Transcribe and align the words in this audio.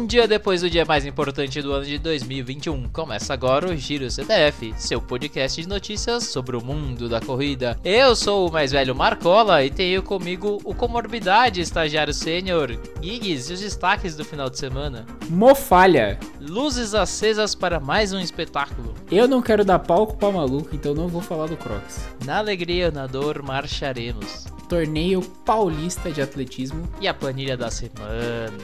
Um 0.00 0.06
dia 0.06 0.26
depois 0.26 0.62
do 0.62 0.70
dia 0.70 0.86
mais 0.86 1.04
importante 1.04 1.60
do 1.60 1.74
ano 1.74 1.84
de 1.84 1.98
2021, 1.98 2.88
começa 2.88 3.34
agora 3.34 3.68
o 3.68 3.76
Giro 3.76 4.10
CDF, 4.10 4.72
seu 4.78 4.98
podcast 4.98 5.60
de 5.60 5.68
notícias 5.68 6.24
sobre 6.24 6.56
o 6.56 6.64
mundo 6.64 7.06
da 7.06 7.20
corrida. 7.20 7.78
Eu 7.84 8.16
sou 8.16 8.48
o 8.48 8.50
mais 8.50 8.72
velho 8.72 8.94
Marcola 8.94 9.62
e 9.62 9.68
tenho 9.68 10.02
comigo 10.02 10.58
o 10.64 10.74
Comorbidade 10.74 11.60
estagiário 11.60 12.14
sênior 12.14 12.78
Giggs 13.02 13.50
e 13.50 13.52
os 13.52 13.60
destaques 13.60 14.16
do 14.16 14.24
final 14.24 14.48
de 14.48 14.58
semana. 14.58 15.04
Mofalha. 15.28 16.18
Luzes 16.40 16.94
acesas 16.94 17.54
para 17.54 17.78
mais 17.78 18.14
um 18.14 18.20
espetáculo. 18.20 18.94
Eu 19.12 19.28
não 19.28 19.42
quero 19.42 19.66
dar 19.66 19.80
palco 19.80 20.16
pra 20.16 20.32
maluco, 20.32 20.70
então 20.74 20.94
não 20.94 21.08
vou 21.08 21.20
falar 21.20 21.46
do 21.46 21.58
Crocs. 21.58 22.08
Na 22.24 22.38
alegria 22.38 22.90
na 22.90 23.06
dor 23.06 23.42
marcharemos. 23.42 24.46
Torneio 24.66 25.20
Paulista 25.44 26.10
de 26.10 26.22
Atletismo. 26.22 26.88
E 27.00 27.08
a 27.08 27.12
planilha 27.12 27.56
da 27.56 27.70
semana. 27.70 28.56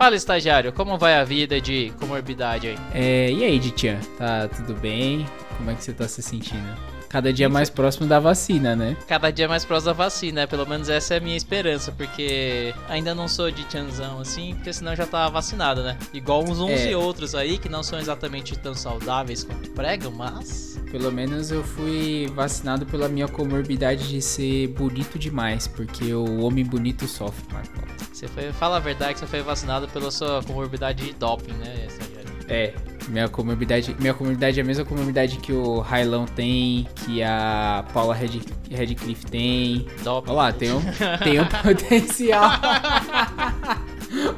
Fala, 0.00 0.16
estagiário, 0.16 0.72
como 0.72 0.96
vai 0.96 1.12
a 1.16 1.24
vida 1.24 1.60
de 1.60 1.92
comorbidade 2.00 2.68
aí? 2.68 2.78
É, 2.94 3.30
e 3.30 3.44
aí, 3.44 3.58
Ditian? 3.58 4.00
Tá 4.16 4.48
tudo 4.48 4.72
bem? 4.72 5.26
Como 5.58 5.70
é 5.70 5.74
que 5.74 5.84
você 5.84 5.92
tá 5.92 6.08
se 6.08 6.22
sentindo? 6.22 6.74
Cada 7.10 7.32
dia 7.32 7.48
mais 7.48 7.68
próximo 7.68 8.06
da 8.06 8.20
vacina, 8.20 8.76
né? 8.76 8.96
Cada 9.08 9.32
dia 9.32 9.48
mais 9.48 9.64
próximo 9.64 9.86
da 9.92 10.04
vacina, 10.04 10.46
pelo 10.46 10.64
menos 10.64 10.88
essa 10.88 11.14
é 11.14 11.16
a 11.16 11.20
minha 11.20 11.36
esperança, 11.36 11.90
porque 11.90 12.72
ainda 12.88 13.16
não 13.16 13.26
sou 13.26 13.50
de 13.50 13.64
tianzão 13.64 14.20
assim, 14.20 14.54
porque 14.54 14.72
senão 14.72 14.94
já 14.94 15.04
tava 15.04 15.28
vacinado, 15.28 15.82
né? 15.82 15.98
Igual 16.14 16.44
uns 16.44 16.60
uns 16.60 16.70
É. 16.70 16.92
e 16.92 16.94
outros 16.94 17.34
aí 17.34 17.58
que 17.58 17.68
não 17.68 17.82
são 17.82 17.98
exatamente 17.98 18.56
tão 18.56 18.74
saudáveis 18.74 19.42
quanto 19.42 19.68
pregam, 19.72 20.12
mas. 20.12 20.78
Pelo 20.92 21.10
menos 21.10 21.50
eu 21.50 21.64
fui 21.64 22.30
vacinado 22.32 22.86
pela 22.86 23.08
minha 23.08 23.26
comorbidade 23.26 24.08
de 24.08 24.22
ser 24.22 24.68
bonito 24.68 25.18
demais, 25.18 25.66
porque 25.66 26.14
o 26.14 26.40
homem 26.42 26.64
bonito 26.64 27.08
sofre, 27.08 27.44
Marco. 27.52 27.74
Você 28.12 28.28
foi. 28.28 28.52
Fala 28.52 28.76
a 28.76 28.80
verdade 28.80 29.14
que 29.14 29.20
você 29.20 29.26
foi 29.26 29.42
vacinado 29.42 29.88
pela 29.88 30.12
sua 30.12 30.44
comorbidade 30.44 31.04
de 31.06 31.12
doping, 31.14 31.54
né, 31.54 31.86
estagiário? 31.88 32.30
É, 32.48 32.74
minha 33.10 33.28
comorbidade, 33.28 33.94
minha 33.98 34.14
comorbidade 34.14 34.60
é 34.60 34.62
a 34.62 34.66
mesma 34.66 34.84
comorbidade 34.84 35.38
que 35.38 35.52
o 35.52 35.80
Railão 35.80 36.24
tem, 36.24 36.88
que 36.94 37.22
a 37.22 37.84
Paula 37.92 38.14
Red, 38.14 38.40
Redcliffe 38.70 39.26
tem. 39.26 39.86
Doping. 40.02 40.30
Olha 40.30 40.36
lá, 40.36 40.52
tem 40.52 40.72
um, 40.72 40.80
tem 41.22 41.40
um 41.40 41.44
potencial. 41.62 42.50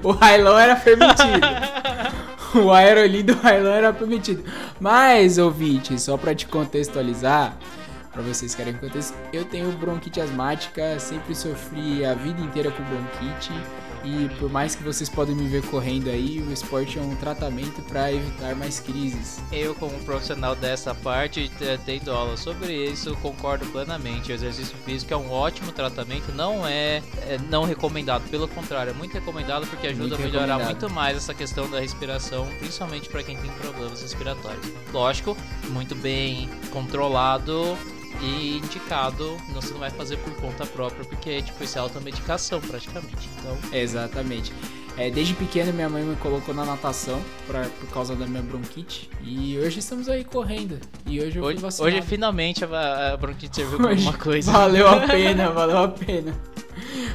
o 0.02 0.12
Railão 0.12 0.58
era 0.58 0.74
permitido. 0.76 1.46
O 2.54 2.70
aerolim 2.70 3.24
do 3.24 3.34
Railão 3.34 3.72
era 3.72 3.92
permitido. 3.92 4.44
Mas, 4.80 5.38
ouvinte, 5.38 5.98
só 6.00 6.16
pra 6.16 6.34
te 6.34 6.46
contextualizar, 6.46 7.56
pra 8.12 8.22
vocês 8.22 8.54
querem 8.54 8.74
contexto, 8.74 9.14
eu 9.32 9.44
tenho 9.44 9.70
bronquite 9.72 10.20
asmática, 10.20 10.98
sempre 10.98 11.34
sofri 11.34 12.04
a 12.04 12.14
vida 12.14 12.40
inteira 12.40 12.70
com 12.70 12.82
bronquite. 12.82 13.52
E 14.04 14.28
por 14.38 14.50
mais 14.50 14.74
que 14.74 14.82
vocês 14.82 15.08
podem 15.08 15.34
me 15.34 15.46
ver 15.46 15.62
correndo 15.66 16.10
aí, 16.10 16.40
o 16.40 16.52
esporte 16.52 16.98
é 16.98 17.02
um 17.02 17.14
tratamento 17.14 17.80
pra 17.82 18.12
evitar 18.12 18.54
mais 18.56 18.80
crises. 18.80 19.40
Eu, 19.52 19.74
como 19.76 19.96
profissional 20.00 20.56
dessa 20.56 20.92
parte, 20.94 21.48
te- 21.48 21.78
tendo 21.86 22.10
aula 22.10 22.36
sobre 22.36 22.74
isso, 22.90 23.14
concordo 23.22 23.64
plenamente. 23.66 24.32
O 24.32 24.34
exercício 24.34 24.76
físico 24.84 25.14
é 25.14 25.16
um 25.16 25.30
ótimo 25.30 25.70
tratamento, 25.70 26.32
não 26.32 26.66
é, 26.66 26.96
é 27.28 27.38
não 27.48 27.62
recomendado, 27.64 28.28
pelo 28.28 28.48
contrário, 28.48 28.90
é 28.90 28.94
muito 28.94 29.14
recomendado 29.14 29.66
porque 29.68 29.86
ajuda 29.86 30.02
Muito 30.08 30.14
a 30.16 30.18
melhorar 30.18 30.58
muito 30.58 30.90
mais 30.90 31.16
essa 31.16 31.32
questão 31.32 31.70
da 31.70 31.78
respiração, 31.78 32.48
principalmente 32.58 33.08
para 33.08 33.22
quem 33.22 33.36
tem 33.36 33.50
problemas 33.52 34.02
respiratórios. 34.02 34.66
Lógico, 34.92 35.36
muito 35.68 35.94
bem 35.94 36.48
controlado 36.72 37.78
e 38.20 38.58
indicado, 38.58 39.36
não 39.48 39.60
você 39.60 39.72
não 39.72 39.80
vai 39.80 39.90
fazer 39.90 40.16
por 40.18 40.32
conta 40.34 40.66
própria, 40.66 41.04
porque 41.04 41.42
tipo, 41.42 41.62
isso 41.64 41.78
é 41.78 41.80
automedicação 41.80 42.60
praticamente. 42.60 43.28
Então, 43.38 43.56
Exatamente. 43.72 44.52
É, 44.96 45.10
desde 45.10 45.32
pequeno 45.34 45.72
minha 45.72 45.88
mãe 45.88 46.02
me 46.02 46.16
colocou 46.16 46.54
na 46.54 46.66
natação 46.66 47.20
pra, 47.46 47.62
por 47.80 47.88
causa 47.88 48.14
da 48.14 48.26
minha 48.26 48.42
bronquite. 48.42 49.08
E 49.22 49.58
hoje 49.58 49.78
estamos 49.78 50.08
aí 50.08 50.22
correndo. 50.22 50.78
E 51.06 51.18
hoje 51.18 51.38
eu 51.38 51.42
fui 51.42 51.54
hoje, 51.54 51.62
vacinado. 51.62 51.96
hoje 51.96 52.06
finalmente 52.06 52.64
a, 52.64 53.12
a 53.14 53.16
bronquite 53.16 53.56
serviu 53.56 53.78
pra 53.78 53.90
alguma 53.90 54.12
coisa. 54.12 54.52
Valeu 54.52 54.86
a 54.86 55.00
pena, 55.00 55.48
valeu 55.52 55.78
a 55.78 55.88
pena. 55.88 56.51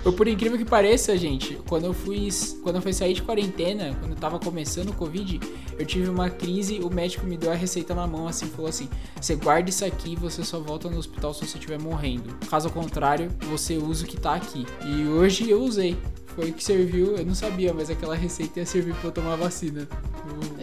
Eu, 0.04 0.14
por 0.14 0.28
incrível 0.28 0.58
que 0.58 0.66
pareça, 0.66 1.18
gente, 1.18 1.60
quando 1.68 1.86
eu 1.86 1.94
fui, 1.94 2.30
quando 2.64 2.78
eu 2.78 2.82
fui 2.82 2.94
sair 2.94 3.14
de 3.14 3.22
quarentena, 3.22 3.96
quando 4.00 4.12
eu 4.12 4.18
tava 4.18 4.40
começando 4.40 4.90
o 4.90 4.94
Covid, 4.94 5.40
eu 5.78 5.86
tive 5.86 6.10
uma 6.10 6.30
crise, 6.30 6.80
o 6.80 6.90
médico 6.90 7.26
me 7.26 7.38
deu 7.38 7.52
a 7.52 7.56
receita 7.56 7.94
na 7.94 8.08
mão, 8.08 8.28
assim, 8.28 8.48
falou 8.48 8.70
assim, 8.70 8.90
você 9.20 9.36
guarda 9.36 9.70
isso 9.70 9.86
aqui, 9.86 10.16
você 10.16 10.44
só 10.44 10.60
volta 10.60 10.90
no 10.90 10.98
hospital 10.98 11.34
se 11.34 11.46
você 11.46 11.58
estiver 11.58 11.80
morrendo. 11.80 12.34
Caso 12.50 12.70
contrário, 12.70 13.30
você 13.50 13.78
usa 13.78 14.06
o 14.06 14.08
que 14.08 14.18
tá 14.18 14.36
aqui. 14.36 14.66
E 14.86 15.08
hoje 15.08 15.50
eu 15.50 15.62
usei. 15.62 15.98
Foi 16.36 16.52
o 16.52 16.54
que 16.54 16.64
serviu, 16.64 17.16
eu 17.18 17.26
não 17.26 17.34
sabia, 17.34 17.74
mas 17.74 17.90
aquela 17.90 18.16
receita 18.16 18.60
ia 18.60 18.66
servir 18.66 18.94
pra 18.96 19.08
eu 19.08 19.12
tomar 19.12 19.36
vacina. 19.36 19.88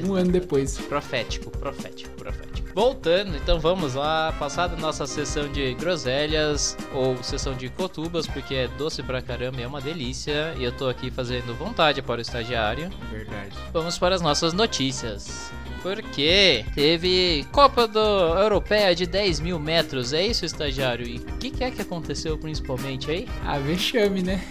Um, 0.07 0.11
um 0.11 0.15
ano 0.15 0.31
depois. 0.31 0.79
Profético, 0.79 1.51
profético, 1.51 2.11
profético. 2.15 2.53
Voltando, 2.75 3.37
então 3.37 3.61
vamos 3.61 3.95
lá, 3.95 4.35
passar 4.37 4.67
da 4.67 4.77
nossa 4.77 5.07
sessão 5.07 5.47
de 5.49 5.75
groselhas 5.75 6.77
ou 6.93 7.23
sessão 7.23 7.55
de 7.55 7.69
cotubas, 7.69 8.27
porque 8.27 8.55
é 8.55 8.69
doce 8.69 9.01
pra 9.01 9.23
caramba 9.23 9.61
e 9.61 9.62
é 9.62 9.67
uma 9.67 9.81
delícia. 9.81 10.55
E 10.59 10.65
eu 10.65 10.73
tô 10.73 10.89
aqui 10.89 11.11
fazendo 11.11 11.55
vontade 11.55 12.03
para 12.03 12.19
o 12.19 12.21
estagiário. 12.21 12.91
Verdade. 13.11 13.55
Vamos 13.73 13.97
para 13.97 14.17
as 14.17 14.21
nossas 14.21 14.53
notícias. 14.53 15.53
Porque 15.83 16.65
teve 16.75 17.47
Copa 17.53 17.87
do 17.87 17.99
Europeia 18.01 18.95
de 18.95 19.07
10 19.07 19.39
mil 19.41 19.59
metros, 19.59 20.13
é 20.13 20.27
isso, 20.27 20.45
estagiário? 20.45 21.07
E 21.07 21.19
o 21.19 21.39
que, 21.39 21.51
que 21.51 21.63
é 21.63 21.71
que 21.71 21.83
aconteceu 21.83 22.37
principalmente 22.39 23.11
aí? 23.11 23.29
Ah, 23.45 23.59
vexame, 23.59 24.23
né? 24.23 24.43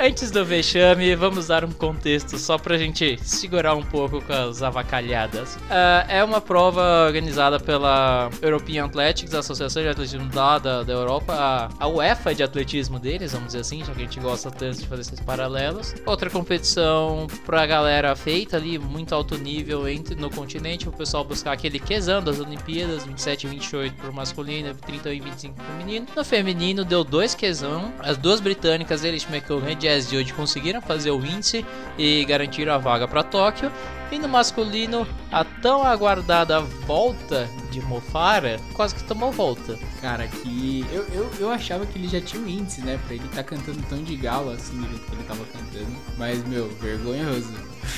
Antes 0.00 0.30
do 0.30 0.44
vexame, 0.44 1.16
vamos 1.16 1.48
dar 1.48 1.64
um 1.64 1.72
contexto 1.72 2.38
só 2.38 2.56
pra 2.56 2.78
gente 2.78 3.18
segurar 3.20 3.74
um 3.74 3.82
pouco 3.82 4.22
com 4.22 4.32
as 4.32 4.62
avacalhadas. 4.62 5.58
Ah, 5.68 6.06
é 6.08 6.22
uma 6.22 6.40
prova 6.40 7.04
organizada 7.04 7.58
pela 7.58 8.30
European 8.40 8.84
Athletics, 8.84 9.34
a 9.34 9.40
Associação 9.40 9.82
de 9.82 9.88
Atletismo 9.88 10.28
da, 10.28 10.56
da, 10.60 10.82
da 10.84 10.92
Europa, 10.92 11.34
a, 11.34 11.68
a 11.80 11.88
UEFA 11.88 12.32
de 12.32 12.44
atletismo 12.44 13.00
deles, 13.00 13.32
vamos 13.32 13.48
dizer 13.48 13.58
assim, 13.58 13.80
já 13.84 13.92
que 13.92 14.00
a 14.00 14.04
gente 14.04 14.20
gosta 14.20 14.52
tanto 14.52 14.78
de 14.78 14.86
fazer 14.86 15.00
esses 15.00 15.18
paralelos. 15.18 15.92
Outra 16.06 16.30
competição 16.30 17.26
pra 17.44 17.66
galera 17.66 18.14
feita 18.14 18.56
ali, 18.56 18.78
muito 18.78 19.12
alto 19.16 19.36
nível 19.36 19.88
entre, 19.88 20.14
no 20.14 20.30
continente, 20.30 20.88
o 20.88 20.92
pessoal 20.92 21.24
buscar 21.24 21.50
aquele 21.50 21.80
quesão 21.80 22.22
das 22.22 22.38
Olimpíadas, 22.38 23.04
27 23.04 23.48
e 23.48 23.50
28 23.50 23.94
pro 23.96 24.12
masculino, 24.12 24.72
30 24.74 25.12
e 25.12 25.20
25 25.20 25.54
pro 25.56 25.64
feminino. 25.64 26.06
No 26.14 26.24
feminino 26.24 26.84
deu 26.84 27.02
dois 27.02 27.34
quesão, 27.34 27.92
as 27.98 28.16
duas 28.16 28.38
britânicas, 28.38 29.02
Elish 29.02 29.26
McCollum 29.28 29.68
e 29.68 29.87
Jazz 29.88 30.06
de 30.06 30.18
hoje 30.18 30.34
conseguiram 30.34 30.82
fazer 30.82 31.10
o 31.10 31.24
índice 31.24 31.64
e 31.96 32.22
garantiram 32.26 32.74
a 32.74 32.78
vaga 32.78 33.08
para 33.08 33.22
Tóquio. 33.22 33.72
E 34.10 34.18
no 34.18 34.28
masculino, 34.28 35.06
a 35.30 35.44
tão 35.44 35.82
aguardada 35.84 36.60
volta 36.60 37.48
de 37.70 37.80
Mofara 37.82 38.58
quase 38.72 38.94
que 38.94 39.04
tomou 39.04 39.30
volta. 39.30 39.78
Cara, 40.00 40.26
que. 40.26 40.84
Eu, 40.90 41.06
eu, 41.12 41.30
eu 41.38 41.50
achava 41.50 41.84
que 41.84 41.98
ele 41.98 42.08
já 42.08 42.20
tinha 42.20 42.42
um 42.42 42.48
índice, 42.48 42.80
né? 42.80 42.98
Pra 43.06 43.14
ele 43.14 43.28
tá 43.34 43.42
cantando 43.42 43.82
tão 43.88 44.02
de 44.02 44.16
gala 44.16 44.54
assim, 44.54 44.80
do 44.80 44.88
jeito 44.88 45.04
que 45.04 45.14
ele 45.14 45.24
tava 45.24 45.44
cantando. 45.44 45.96
Mas, 46.16 46.42
meu, 46.46 46.68
vergonhoso. 46.80 47.52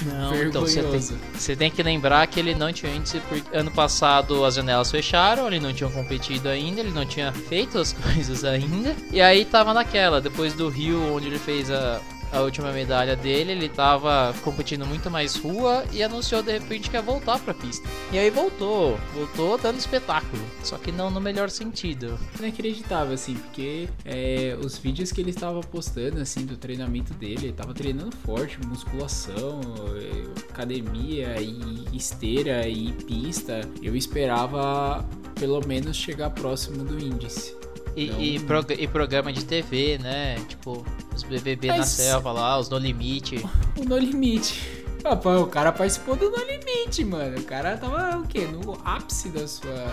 Não, 0.06 0.34
então 0.43 0.62
você 0.62 0.82
tem, 0.82 0.91
vergonhoso. 0.91 1.19
você 1.32 1.56
tem 1.56 1.71
que 1.71 1.82
lembrar 1.82 2.27
que 2.27 2.41
ele 2.41 2.54
não 2.54 2.72
tinha 2.72 2.92
índice 2.92 3.21
porque 3.28 3.56
ano 3.56 3.71
passado 3.71 4.44
as 4.44 4.54
janelas 4.56 4.91
fecharam, 4.91 5.47
ele 5.47 5.60
não 5.60 5.72
tinha 5.72 5.88
competido 5.88 6.48
ainda, 6.48 6.81
ele 6.81 6.91
não 6.91 7.06
tinha 7.06 7.32
feito 7.32 7.78
as 7.78 7.92
coisas 7.94 8.44
ainda. 8.44 8.97
E 9.12 9.21
aí 9.21 9.44
tava 9.44 9.72
naquela, 9.72 10.21
depois 10.21 10.54
do 10.54 10.69
Rio, 10.69 11.15
onde 11.15 11.28
ele 11.28 11.38
fez 11.38 11.71
a, 11.71 12.00
a 12.33 12.41
última 12.41 12.73
medalha 12.73 13.17
dele, 13.17 13.53
ele 13.53 13.69
tava 13.69 14.35
competindo 14.43 14.87
muito 14.87 15.11
mais 15.11 15.37
rua 15.37 15.85
e 15.93 16.03
anunciou 16.03 16.43
de 16.43 16.53
repente 16.53 16.89
que 16.89 16.97
ia 16.97 17.03
voltar 17.03 17.39
pra 17.39 17.53
pista. 17.53 17.89
E 18.13 18.19
aí 18.19 18.31
voltou, 18.31 18.99
voltou 19.15 19.59
dando 19.59 19.79
espetáculo, 19.79 20.43
só 20.63 20.77
que 20.77 20.93
não 20.93 21.11
no 21.11 21.21
melhor 21.21 21.51
sentido. 21.51 22.19
Inacreditável, 22.39 23.15
assim, 23.15 23.35
porque 23.35 23.89
é, 24.05 24.57
os 24.63 24.79
vídeos 24.79 25.13
que 25.13 25.21
ele 25.21 25.31
estava 25.31 25.61
postando, 25.61 26.21
assim, 26.21 26.47
do 26.47 26.57
treinamento 26.57 27.13
dele, 27.15 27.47
ele 27.47 27.53
tava 27.53 27.75
treinando 27.75 28.15
forte, 28.16 28.59
musculação, 28.65 29.60
é, 29.97 30.51
academia 30.51 31.41
e 31.41 31.97
esteira 31.97 32.69
e 32.69 32.93
pista. 32.93 33.60
Eu 33.83 33.97
esperava 33.97 35.04
pelo 35.34 35.66
menos 35.66 35.97
chegar 35.97 36.31
próximo 36.31 36.84
do 36.84 37.03
índice. 37.03 37.59
E, 37.97 38.07
Não- 38.07 38.21
e, 38.21 38.39
prog- 38.41 38.71
e 38.78 38.87
programa 38.87 39.33
de 39.33 39.45
TV, 39.45 39.98
né? 39.98 40.37
Tipo, 40.48 40.84
os 41.15 41.22
BBB 41.22 41.69
na 41.69 41.78
Mas- 41.78 41.89
selva 41.89 42.31
lá, 42.33 42.59
os 42.59 42.69
No 42.69 42.78
Limite. 42.78 43.45
O 43.78 43.84
No 43.84 43.98
Limite. 43.98 44.81
O 45.03 45.47
cara 45.47 45.72
participou 45.72 46.15
do 46.15 46.31
No 46.31 46.37
Limite, 46.45 47.03
mano. 47.04 47.39
O 47.39 47.42
cara 47.42 47.77
tava 47.77 48.19
o 48.19 48.27
quê? 48.27 48.41
No 48.47 48.78
ápice 48.84 49.31
da 49.31 49.47
sua. 49.48 49.87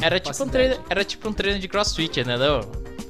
Era 0.00 0.20
tipo, 0.20 0.42
um 0.44 0.48
treino, 0.48 0.76
era 0.88 1.04
tipo 1.04 1.28
um 1.28 1.32
treino 1.32 1.58
de 1.58 1.66
crossfit, 1.68 2.22
né? 2.24 2.36
Não? 2.36 2.60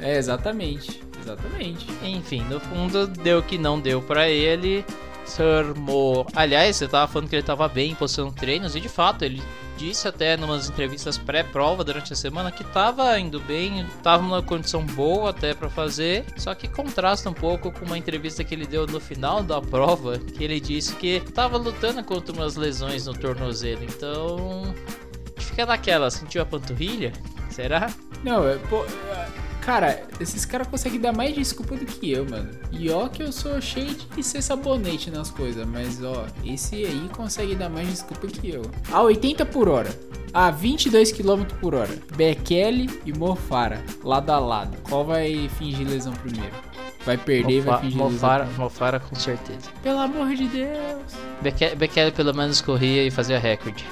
É, 0.00 0.16
exatamente. 0.16 1.02
Exatamente. 1.22 1.86
Enfim, 2.02 2.40
no 2.48 2.58
fundo, 2.58 3.06
deu 3.06 3.42
que 3.42 3.58
não 3.58 3.78
deu 3.78 4.00
pra 4.02 4.28
ele. 4.28 4.84
Se 5.26 5.40
armou. 5.42 6.26
Aliás, 6.34 6.74
você 6.76 6.88
tava 6.88 7.10
falando 7.10 7.28
que 7.28 7.36
ele 7.36 7.42
tava 7.44 7.68
bem 7.68 7.94
postando 7.94 8.32
treinos, 8.32 8.74
e 8.74 8.80
de 8.80 8.88
fato, 8.88 9.24
ele 9.24 9.40
disse 9.82 10.06
até 10.06 10.36
numas 10.36 10.68
entrevistas 10.68 11.18
pré-prova 11.18 11.82
durante 11.82 12.12
a 12.12 12.16
semana 12.16 12.52
que 12.52 12.62
tava 12.62 13.18
indo 13.18 13.40
bem, 13.40 13.84
tava 14.00 14.22
numa 14.22 14.40
condição 14.40 14.86
boa 14.86 15.30
até 15.30 15.54
para 15.54 15.68
fazer, 15.68 16.24
só 16.36 16.54
que 16.54 16.68
contrasta 16.68 17.28
um 17.28 17.34
pouco 17.34 17.72
com 17.72 17.84
uma 17.84 17.98
entrevista 17.98 18.44
que 18.44 18.54
ele 18.54 18.64
deu 18.64 18.86
no 18.86 19.00
final 19.00 19.42
da 19.42 19.60
prova, 19.60 20.18
que 20.18 20.44
ele 20.44 20.60
disse 20.60 20.94
que 20.94 21.20
tava 21.34 21.56
lutando 21.56 22.02
contra 22.04 22.32
umas 22.32 22.54
lesões 22.54 23.06
no 23.06 23.12
tornozelo. 23.12 23.82
Então, 23.82 24.72
fica 25.36 25.66
naquela, 25.66 26.10
sentiu 26.10 26.42
a 26.42 26.46
panturrilha? 26.46 27.12
Será? 27.50 27.90
Não, 28.22 28.48
é, 28.48 28.56
pô, 28.70 28.84
é, 28.84 29.41
cara, 29.62 30.02
esses 30.20 30.44
caras 30.44 30.66
conseguem 30.66 31.00
dar 31.00 31.12
mais 31.12 31.34
desculpa 31.34 31.74
do 31.76 31.86
que 31.86 32.10
eu, 32.10 32.28
mano. 32.28 32.50
E 32.70 32.90
ó 32.90 33.08
que 33.08 33.22
eu 33.22 33.32
sou 33.32 33.60
cheio 33.60 33.94
de 34.14 34.22
ser 34.22 34.42
sabonete 34.42 35.10
nas 35.10 35.30
coisas, 35.30 35.66
mas 35.66 36.02
ó, 36.02 36.26
esse 36.44 36.74
aí 36.84 37.08
consegue 37.16 37.54
dar 37.54 37.68
mais 37.70 37.88
desculpa 37.88 38.26
que 38.26 38.50
eu. 38.50 38.62
A 38.90 39.00
80 39.02 39.46
por 39.46 39.68
hora. 39.68 39.88
A 40.34 40.50
22 40.50 41.12
km 41.12 41.44
por 41.60 41.74
hora. 41.74 41.90
Bekele 42.16 42.88
e 43.04 43.12
Mofara, 43.12 43.82
lado 44.02 44.30
a 44.30 44.38
lado. 44.38 44.76
Qual 44.88 45.04
vai 45.04 45.48
fingir 45.58 45.86
lesão 45.86 46.12
primeiro? 46.14 46.54
Vai 47.04 47.18
perder 47.18 47.58
e 47.58 47.60
vai 47.60 47.80
fingir 47.80 47.98
Mofara, 47.98 48.44
lesão. 48.44 48.58
Mofara 48.64 49.00
com 49.00 49.14
certeza. 49.14 49.70
Pelo 49.82 49.98
amor 49.98 50.34
de 50.34 50.48
Deus. 50.48 51.12
Bekele, 51.42 51.74
Bekele 51.76 52.10
pelo 52.12 52.34
menos 52.34 52.60
corria 52.60 53.06
e 53.06 53.10
fazia 53.10 53.38
recorde. 53.38 53.84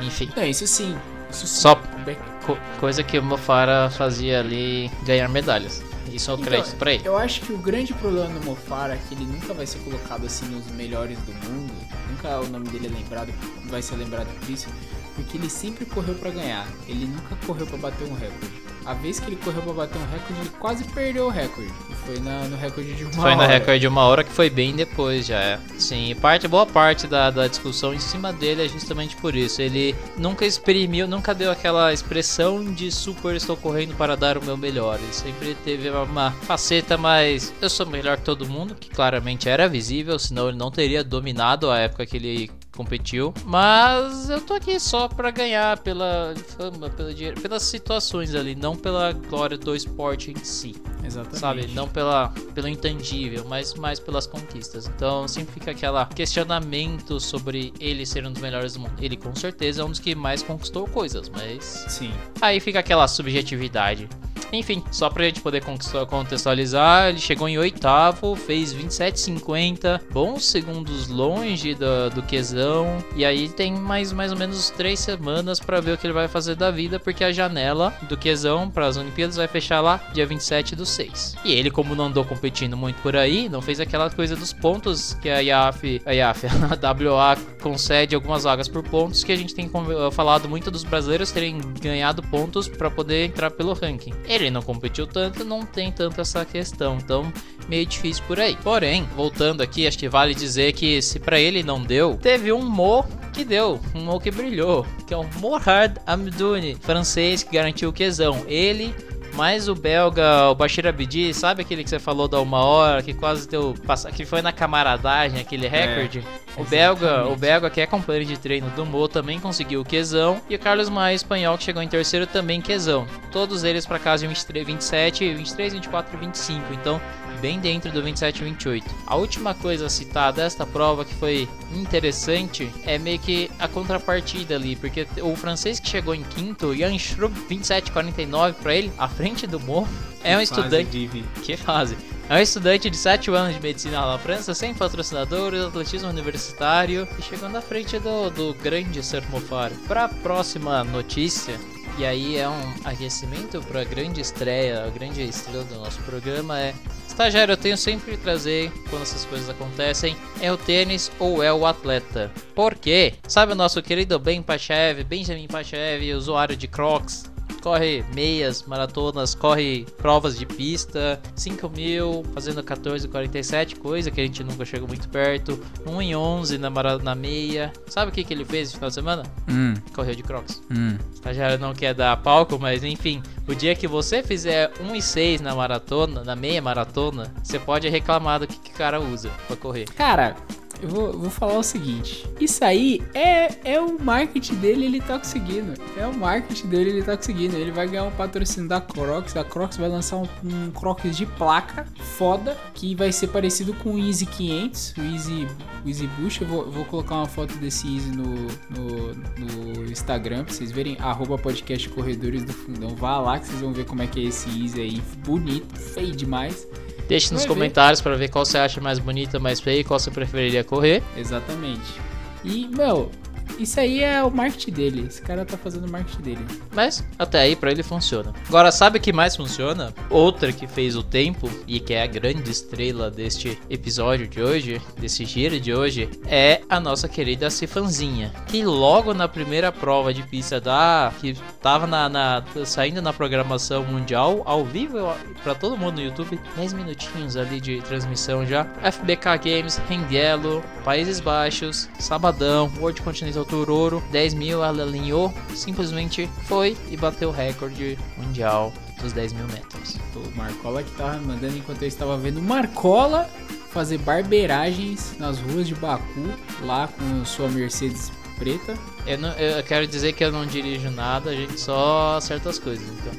Enfim. 0.00 0.28
Não, 0.36 0.44
isso 0.44 0.66
sim. 0.66 0.96
Isso 1.30 1.46
sim. 1.46 1.60
Só 1.60 1.74
Be- 2.04 2.16
co- 2.46 2.58
coisa 2.78 3.02
que 3.02 3.18
o 3.18 3.22
Mofara 3.22 3.90
fazia 3.90 4.40
ali 4.40 4.90
ganhar 5.04 5.28
medalhas. 5.28 5.82
Isso 6.12 6.30
é 6.30 6.34
o 6.34 6.36
Então, 6.36 6.46
crédito 6.46 6.76
pra 6.76 6.92
ele. 6.92 7.02
Eu 7.06 7.16
acho 7.16 7.40
que 7.40 7.52
o 7.52 7.58
grande 7.58 7.92
problema 7.94 8.28
do 8.38 8.44
Mofara 8.46 8.94
é 8.94 8.98
que 9.08 9.14
ele 9.14 9.24
nunca 9.24 9.52
vai 9.52 9.66
ser 9.66 9.78
colocado 9.80 10.24
assim 10.24 10.46
nos 10.46 10.66
melhores 10.68 11.18
do 11.20 11.32
mundo. 11.48 11.72
Nunca 12.10 12.40
o 12.40 12.46
nome 12.48 12.68
dele 12.68 12.86
é 12.86 12.90
lembrado, 12.90 13.32
vai 13.66 13.82
ser 13.82 13.96
lembrado 13.96 14.28
por 14.40 14.48
isso, 14.48 14.68
porque 15.16 15.36
ele 15.36 15.50
sempre 15.50 15.84
correu 15.84 16.14
pra 16.14 16.30
ganhar. 16.30 16.66
Ele 16.88 17.06
nunca 17.06 17.34
correu 17.44 17.66
pra 17.66 17.76
bater 17.76 18.06
um 18.08 18.14
recorde. 18.14 18.65
A 18.86 18.94
vez 18.94 19.18
que 19.18 19.26
ele 19.26 19.36
correu 19.36 19.62
pra 19.62 19.72
bater 19.72 19.98
um 19.98 20.04
recorde, 20.06 20.40
ele 20.40 20.50
quase 20.60 20.84
perdeu 20.84 21.26
o 21.26 21.28
recorde. 21.28 21.72
E 21.90 21.94
foi 22.06 22.20
na- 22.20 22.44
no 22.44 22.56
recorde 22.56 22.94
de 22.94 23.04
uma 23.04 23.12
Foi 23.12 23.34
no 23.34 23.42
hora. 23.42 23.46
recorde 23.52 23.80
de 23.80 23.88
uma 23.88 24.02
hora 24.04 24.22
que 24.22 24.30
foi 24.32 24.48
bem 24.48 24.74
depois 24.76 25.26
já. 25.26 25.40
é. 25.40 25.58
Sim, 25.78 26.10
e 26.10 26.14
parte, 26.14 26.46
boa 26.46 26.64
parte 26.66 27.06
da, 27.06 27.30
da 27.30 27.48
discussão 27.48 27.92
em 27.92 27.98
cima 27.98 28.32
dele 28.32 28.64
é 28.64 28.68
justamente 28.68 29.16
por 29.16 29.34
isso. 29.34 29.60
Ele 29.60 29.94
nunca 30.16 30.46
exprimiu, 30.46 31.08
nunca 31.08 31.34
deu 31.34 31.50
aquela 31.50 31.92
expressão 31.92 32.64
de 32.72 32.90
super 32.92 33.34
estou 33.34 33.56
correndo 33.56 33.94
para 33.96 34.16
dar 34.16 34.38
o 34.38 34.44
meu 34.44 34.56
melhor. 34.56 34.98
Ele 35.02 35.12
sempre 35.12 35.54
teve 35.64 35.90
uma, 35.90 36.02
uma 36.02 36.30
faceta 36.42 36.96
mais 36.96 37.52
eu 37.60 37.68
sou 37.68 37.86
melhor 37.86 38.16
que 38.18 38.22
todo 38.24 38.48
mundo, 38.48 38.74
que 38.78 38.88
claramente 38.88 39.48
era 39.48 39.68
visível, 39.68 40.18
senão 40.18 40.48
ele 40.48 40.56
não 40.58 40.70
teria 40.70 41.02
dominado 41.02 41.70
a 41.70 41.78
época 41.78 42.06
que 42.06 42.16
ele 42.16 42.50
competiu. 42.76 43.32
Mas 43.44 44.28
eu 44.28 44.40
tô 44.40 44.54
aqui 44.54 44.78
só 44.78 45.08
pra 45.08 45.30
ganhar 45.30 45.78
pela 45.78 46.34
fama, 46.56 46.90
pelo 46.90 47.12
dinheiro, 47.12 47.40
pelas 47.40 47.62
situações 47.62 48.34
ali, 48.34 48.54
não 48.54 48.76
pela 48.76 49.12
glória 49.12 49.56
do 49.56 49.74
esporte 49.74 50.30
em 50.30 50.44
si 50.44 50.74
Exatamente. 51.04 51.38
sabe? 51.38 51.66
Não 51.68 51.88
pela, 51.88 52.28
pelo 52.54 52.68
intangível, 52.68 53.44
mas 53.48 53.74
mais 53.74 53.98
pelas 53.98 54.26
conquistas. 54.26 54.86
Então 54.86 55.26
sempre 55.26 55.54
fica 55.54 55.70
aquela 55.70 56.06
questionamento 56.06 57.18
sobre 57.20 57.72
ele 57.80 58.04
ser 58.04 58.26
um 58.26 58.32
dos 58.32 58.42
melhores 58.42 58.74
do 58.74 58.80
mundo. 58.80 58.94
Ele 59.00 59.16
com 59.16 59.34
certeza 59.34 59.82
é 59.82 59.84
um 59.84 59.90
dos 59.90 60.00
que 60.00 60.14
mais 60.14 60.42
conquistou 60.42 60.86
coisas, 60.86 61.28
mas 61.28 61.64
Sim. 61.88 62.12
aí 62.40 62.60
fica 62.60 62.80
aquela 62.80 63.08
subjetividade. 63.08 64.08
Enfim, 64.52 64.82
só 64.90 65.10
pra 65.10 65.24
gente 65.24 65.40
poder 65.40 65.62
contextualizar, 66.08 67.08
ele 67.08 67.18
chegou 67.18 67.48
em 67.48 67.58
oitavo, 67.58 68.34
fez 68.34 68.74
27,50, 68.74 70.00
bons 70.10 70.46
segundos 70.46 71.08
longe 71.08 71.74
do, 71.74 72.10
do 72.14 72.22
Quezão. 72.22 72.98
E 73.14 73.24
aí 73.24 73.48
tem 73.48 73.72
mais, 73.72 74.12
mais 74.12 74.32
ou 74.32 74.38
menos 74.38 74.70
três 74.70 75.00
semanas 75.00 75.60
pra 75.60 75.80
ver 75.80 75.92
o 75.92 75.98
que 75.98 76.06
ele 76.06 76.14
vai 76.14 76.28
fazer 76.28 76.54
da 76.54 76.70
vida, 76.70 76.98
porque 76.98 77.24
a 77.24 77.32
janela 77.32 77.92
do 78.08 78.16
Quezão 78.16 78.70
para 78.70 78.86
as 78.86 78.96
Olimpíadas 78.96 79.36
vai 79.36 79.48
fechar 79.48 79.80
lá 79.80 80.00
dia 80.12 80.26
27 80.26 80.76
do 80.76 80.86
6. 80.86 81.36
E 81.44 81.52
ele, 81.52 81.70
como 81.70 81.94
não 81.94 82.06
andou 82.06 82.24
competindo 82.24 82.76
muito 82.76 83.00
por 83.02 83.16
aí, 83.16 83.48
não 83.48 83.60
fez 83.60 83.80
aquela 83.80 84.10
coisa 84.10 84.36
dos 84.36 84.52
pontos 84.52 85.14
que 85.14 85.28
a 85.28 85.40
IAF, 85.40 86.02
a 86.04 86.12
IAF, 86.12 86.46
a 86.46 87.10
WA 87.12 87.36
concede 87.62 88.14
algumas 88.14 88.44
vagas 88.44 88.68
por 88.68 88.82
pontos 88.82 89.24
que 89.24 89.32
a 89.32 89.36
gente 89.36 89.54
tem 89.54 89.70
falado 90.12 90.48
muito 90.48 90.70
dos 90.70 90.84
brasileiros 90.84 91.30
terem 91.30 91.58
ganhado 91.80 92.22
pontos 92.22 92.68
para 92.68 92.90
poder 92.90 93.26
entrar 93.26 93.50
pelo 93.50 93.72
ranking. 93.72 94.12
Ele 94.36 94.50
não 94.50 94.62
competiu 94.62 95.06
tanto, 95.06 95.44
não 95.44 95.64
tem 95.64 95.90
tanto 95.90 96.20
essa 96.20 96.44
questão, 96.44 96.98
então 96.98 97.32
meio 97.68 97.86
difícil 97.86 98.22
por 98.26 98.38
aí. 98.38 98.56
Porém, 98.62 99.04
voltando 99.16 99.62
aqui, 99.62 99.86
acho 99.86 99.98
que 99.98 100.08
vale 100.08 100.34
dizer 100.34 100.72
que 100.72 101.00
se 101.00 101.18
para 101.18 101.40
ele 101.40 101.62
não 101.62 101.82
deu, 101.82 102.16
teve 102.16 102.52
um 102.52 102.62
Mo 102.62 103.04
que 103.32 103.44
deu, 103.44 103.80
um 103.94 104.00
Mo 104.00 104.20
que 104.20 104.30
brilhou, 104.30 104.86
que 105.06 105.14
é 105.14 105.16
o 105.16 105.26
Morhard 105.38 105.98
Amdouni, 106.06 106.74
francês 106.74 107.42
que 107.42 107.54
garantiu 107.54 107.90
o 107.90 107.92
quesão. 107.92 108.44
Ele 108.46 108.94
mais 109.36 109.68
o 109.68 109.74
belga, 109.74 110.48
o 110.50 110.54
Bashir 110.54 110.86
Abdi, 110.86 111.34
sabe 111.34 111.60
aquele 111.60 111.84
que 111.84 111.90
você 111.90 111.98
falou 111.98 112.26
da 112.26 112.40
uma 112.40 112.64
hora, 112.64 113.02
que 113.02 113.12
quase 113.12 113.46
deu. 113.46 113.74
que 114.14 114.24
foi 114.24 114.40
na 114.40 114.50
camaradagem, 114.50 115.40
aquele 115.40 115.68
recorde? 115.68 116.24
o 116.56 116.64
belga, 116.64 117.26
o 117.28 117.36
belga, 117.36 117.68
que 117.68 117.80
é 117.80 117.86
companheiro 117.86 118.26
de 118.26 118.38
treino 118.38 118.70
do 118.70 118.86
Mo, 118.86 119.06
também 119.06 119.38
conseguiu 119.38 119.82
o 119.82 119.84
quesão. 119.84 120.40
E 120.48 120.54
o 120.54 120.58
Carlos 120.58 120.88
Maia, 120.88 121.14
espanhol, 121.14 121.58
que 121.58 121.64
chegou 121.64 121.82
em 121.82 121.88
terceiro, 121.88 122.26
também 122.26 122.62
quesão. 122.62 123.06
Todos 123.30 123.62
eles 123.62 123.84
para 123.84 123.98
casa 123.98 124.22
de 124.22 124.28
23, 124.28 124.66
27, 124.66 125.34
23, 125.34 125.72
24 125.74 126.16
e 126.16 126.20
25. 126.20 126.72
Então, 126.72 127.00
bem 127.36 127.60
dentro 127.60 127.90
do 127.92 128.02
27 128.02 128.40
e 128.40 128.44
28. 128.44 128.94
A 129.06 129.16
última 129.16 129.54
coisa 129.54 129.86
a 129.86 129.90
citar 129.90 130.32
desta 130.32 130.66
prova 130.66 131.04
que 131.04 131.14
foi 131.14 131.48
interessante 131.74 132.70
é 132.84 132.98
meio 132.98 133.18
que 133.18 133.50
a 133.58 133.68
contrapartida 133.68 134.54
ali, 134.54 134.76
porque 134.76 135.06
o 135.22 135.36
francês 135.36 135.78
que 135.78 135.88
chegou 135.88 136.14
em 136.14 136.22
quinto, 136.22 136.74
Jan 136.74 136.96
Schrub, 136.98 137.34
27 137.48 137.92
49 137.92 138.54
para 138.62 138.74
ele, 138.74 138.92
à 138.96 139.08
frente 139.08 139.25
do 139.46 139.58
Mo, 139.58 139.88
é 140.22 140.36
um 140.36 140.40
estudante 140.40 141.10
que 141.42 141.56
fase. 141.56 141.96
É 142.28 142.34
um 142.34 142.38
estudante 142.38 142.90
de 142.90 142.96
7 142.96 143.30
anos 143.30 143.54
de 143.54 143.60
medicina 143.60 144.04
na 144.04 144.18
França, 144.18 144.54
sem 144.54 144.74
patrocinadores, 144.74 145.64
atletismo 145.64 146.08
universitário 146.08 147.06
e 147.18 147.22
chegando 147.22 147.56
à 147.56 147.60
frente 147.60 147.98
do, 147.98 148.30
do 148.30 148.54
grande 148.54 149.02
Sermofar. 149.02 149.70
Para 149.86 150.04
a 150.04 150.08
próxima 150.08 150.82
notícia, 150.84 151.58
e 151.98 152.04
aí 152.04 152.36
é 152.36 152.48
um 152.48 152.74
aquecimento 152.84 153.60
para 153.62 153.82
a 153.82 153.84
grande 153.84 154.20
estreia, 154.20 154.84
a 154.84 154.90
grande 154.90 155.22
estrela 155.22 155.64
do 155.64 155.76
nosso 155.76 156.00
programa 156.02 156.58
é 156.58 156.74
Estagiário, 157.08 157.52
eu 157.52 157.56
tenho 157.56 157.78
sempre 157.78 158.10
que 158.10 158.18
trazer 158.18 158.70
quando 158.90 159.02
essas 159.02 159.24
coisas 159.24 159.48
acontecem, 159.48 160.14
é 160.38 160.52
o 160.52 160.56
tênis 160.58 161.10
ou 161.18 161.42
é 161.42 161.50
o 161.50 161.64
atleta. 161.64 162.30
Por 162.54 162.74
quê? 162.74 163.14
Sabe 163.26 163.52
o 163.52 163.56
nosso 163.56 163.80
querido 163.80 164.18
Ben 164.18 164.42
Pachev, 164.42 165.02
Benjamin 165.02 165.46
Pachev, 165.46 166.12
usuário 166.12 166.54
de 166.54 166.68
Crocs, 166.68 167.24
corre 167.66 168.04
meias, 168.14 168.62
maratonas, 168.62 169.34
corre 169.34 169.84
provas 169.98 170.38
de 170.38 170.46
pista, 170.46 171.20
5 171.34 171.68
mil, 171.70 172.22
fazendo 172.32 172.62
14,47, 172.62 173.76
coisa 173.78 174.08
que 174.08 174.20
a 174.20 174.24
gente 174.24 174.44
nunca 174.44 174.64
chegou 174.64 174.86
muito 174.86 175.08
perto, 175.08 175.58
1 175.84 176.00
em 176.00 176.14
11 176.14 176.58
na, 176.58 176.70
mara- 176.70 176.98
na 176.98 177.16
meia. 177.16 177.72
Sabe 177.88 178.12
o 178.12 178.14
que, 178.14 178.22
que 178.22 178.32
ele 178.32 178.44
fez 178.44 178.68
no 178.68 178.74
final 178.76 178.88
de 178.90 178.94
semana? 178.94 179.22
Hum, 179.50 179.74
Correu 179.92 180.14
de 180.14 180.22
Crocs. 180.22 180.62
hum. 180.70 180.96
Estagiário 181.12 181.58
não 181.58 181.74
quer 181.74 181.92
dar 181.92 182.16
palco, 182.18 182.56
mas 182.56 182.84
enfim, 182.84 183.20
o 183.48 183.54
dia 183.54 183.74
que 183.74 183.88
você 183.88 184.22
fizer 184.22 184.70
1 184.80 184.94
e 184.94 185.02
6 185.02 185.40
na 185.40 185.52
maratona, 185.52 186.22
na 186.22 186.36
meia 186.36 186.62
maratona, 186.62 187.34
você 187.42 187.58
pode 187.58 187.88
reclamar 187.88 188.38
do 188.38 188.46
que, 188.46 188.60
que 188.60 188.70
o 188.70 188.74
cara 188.74 189.00
usa 189.00 189.28
pra 189.48 189.56
correr. 189.56 189.86
Cara, 189.86 190.36
eu 190.82 190.88
vou, 190.88 191.12
vou 191.12 191.30
falar 191.30 191.58
o 191.58 191.62
seguinte. 191.62 192.26
Isso 192.40 192.64
aí 192.64 193.02
é, 193.14 193.72
é 193.74 193.80
o 193.80 193.98
marketing 193.98 194.54
dele, 194.56 194.86
ele 194.86 195.00
tá 195.00 195.18
conseguindo. 195.18 195.74
É 195.96 196.06
o 196.06 196.14
marketing 196.14 196.66
dele, 196.68 196.90
ele 196.90 197.02
tá 197.02 197.16
conseguindo. 197.16 197.56
Ele 197.56 197.70
vai 197.70 197.86
ganhar 197.86 198.04
um 198.04 198.10
patrocínio 198.10 198.68
da 198.68 198.80
Crocs. 198.80 199.36
A 199.36 199.44
Crocs 199.44 199.76
vai 199.76 199.88
lançar 199.88 200.16
um, 200.16 200.26
um 200.44 200.70
Crocs 200.70 201.16
de 201.16 201.26
placa 201.26 201.86
foda, 202.16 202.56
que 202.74 202.94
vai 202.94 203.12
ser 203.12 203.28
parecido 203.28 203.74
com 203.74 203.94
o 203.94 203.98
Easy 203.98 204.26
500, 204.26 204.94
o 204.96 205.02
Easy, 205.02 205.48
o 205.84 205.88
Easy 205.88 206.06
Boost. 206.18 206.42
Eu 206.42 206.48
vou, 206.48 206.70
vou 206.70 206.84
colocar 206.84 207.16
uma 207.16 207.26
foto 207.26 207.54
desse 207.56 207.86
Easy 207.86 208.10
no, 208.10 208.24
no, 208.70 209.14
no 209.14 209.90
Instagram 209.90 210.44
pra 210.44 210.52
vocês 210.54 210.70
verem. 210.70 210.96
Arroba 211.00 211.38
podcast 211.38 211.88
Corredores 211.88 212.44
do 212.44 212.52
Fundão. 212.52 212.94
Vá 212.96 213.18
lá 213.18 213.38
que 213.38 213.46
vocês 213.46 213.60
vão 213.60 213.72
ver 213.72 213.84
como 213.86 214.02
é 214.02 214.06
que 214.06 214.20
é 214.20 214.24
esse 214.24 214.48
Easy 214.62 214.80
aí. 214.80 215.02
Bonito, 215.24 215.74
feio 215.76 216.14
demais. 216.14 216.66
Deixe 217.08 217.32
nos 217.32 217.42
Vai 217.42 217.54
comentários 217.54 218.00
pra 218.00 218.14
ver 218.16 218.28
qual 218.28 218.44
você 218.44 218.58
acha 218.58 218.80
mais 218.80 218.98
bonita, 218.98 219.38
mais 219.38 219.60
feia 219.60 219.80
e 219.80 219.84
qual 219.84 219.98
você 219.98 220.10
preferiria 220.10 220.64
correr. 220.64 221.02
Exatamente. 221.16 222.00
E, 222.44 222.66
meu, 222.68 223.10
isso 223.58 223.78
aí 223.80 224.02
é 224.02 224.22
o 224.22 224.30
marketing 224.30 224.70
dele. 224.72 225.04
Esse 225.08 225.22
cara 225.22 225.44
tá 225.44 225.56
fazendo 225.56 225.86
o 225.86 225.90
marketing 225.90 226.22
dele. 226.22 226.46
Mas 226.74 227.04
até 227.18 227.40
aí 227.40 227.56
pra 227.56 227.70
ele 227.70 227.82
funciona. 227.82 228.32
Agora, 228.48 228.70
sabe 228.70 228.98
o 228.98 229.00
que 229.00 229.12
mais 229.12 229.34
funciona? 229.36 229.94
Outra 230.10 230.52
que 230.52 230.66
fez 230.66 230.96
o 230.96 231.02
tempo 231.02 231.48
e 231.66 231.80
que 231.80 231.94
é 231.94 232.02
a 232.02 232.06
grande 232.06 232.50
estrela 232.50 233.10
deste 233.10 233.58
episódio 233.70 234.26
de 234.26 234.42
hoje, 234.42 234.80
desse 234.98 235.24
giro 235.24 235.58
de 235.58 235.72
hoje, 235.74 236.08
é 236.26 236.60
a 236.68 236.78
nossa 236.80 237.08
querida 237.08 237.48
Cifanzinha. 237.50 238.32
Que 238.46 238.64
logo 238.64 239.14
na 239.14 239.28
primeira 239.28 239.70
prova 239.72 240.12
de 240.12 240.22
pista 240.22 240.60
da. 240.60 241.12
que 241.20 241.34
tava 241.62 241.86
na, 241.86 242.08
na- 242.08 242.42
saindo 242.64 243.00
na 243.00 243.12
programação 243.12 243.84
mundial, 243.84 244.42
ao 244.44 244.64
vivo 244.64 244.98
pra 245.42 245.54
todo 245.54 245.76
mundo 245.76 245.96
no 245.96 246.02
YouTube, 246.02 246.38
10 246.56 246.72
minutinhos 246.72 247.36
ali 247.36 247.60
de 247.60 247.80
transmissão 247.82 248.44
já. 248.44 248.64
FBK 248.82 249.38
Games, 249.42 249.76
Rendielo, 249.88 250.62
Países 250.84 251.20
Baixos, 251.20 251.88
Sabadão, 251.98 252.70
World 252.78 253.00
Continental 253.02 253.44
ouro, 253.54 254.02
10 254.10 254.34
mil, 254.34 254.64
ela 254.64 254.82
alinhou, 254.82 255.32
simplesmente 255.54 256.28
foi 256.44 256.76
e 256.90 256.96
bateu 256.96 257.28
o 257.28 257.32
recorde 257.32 257.98
mundial 258.16 258.72
dos 259.00 259.12
10 259.12 259.32
mil 259.34 259.46
metros. 259.46 259.96
O 260.14 260.36
Marcola 260.36 260.82
que 260.82 260.90
tava 260.92 261.18
me 261.18 261.26
mandando 261.26 261.56
enquanto 261.56 261.82
eu 261.82 261.88
estava 261.88 262.16
vendo 262.16 262.42
Marcola 262.42 263.28
fazer 263.70 263.98
barbeiragens 263.98 265.14
nas 265.18 265.38
ruas 265.38 265.68
de 265.68 265.74
Baku, 265.74 266.30
lá 266.62 266.88
com 266.88 267.24
sua 267.24 267.48
Mercedes 267.48 268.10
preta. 268.38 268.74
Eu, 269.06 269.18
não, 269.18 269.32
eu 269.32 269.62
quero 269.62 269.86
dizer 269.86 270.12
que 270.12 270.24
eu 270.24 270.32
não 270.32 270.46
dirijo 270.46 270.90
nada, 270.90 271.30
a 271.30 271.34
gente 271.34 271.58
só 271.60 272.16
acerta 272.16 272.48
as 272.48 272.58
coisas, 272.58 272.86
então. 272.88 273.12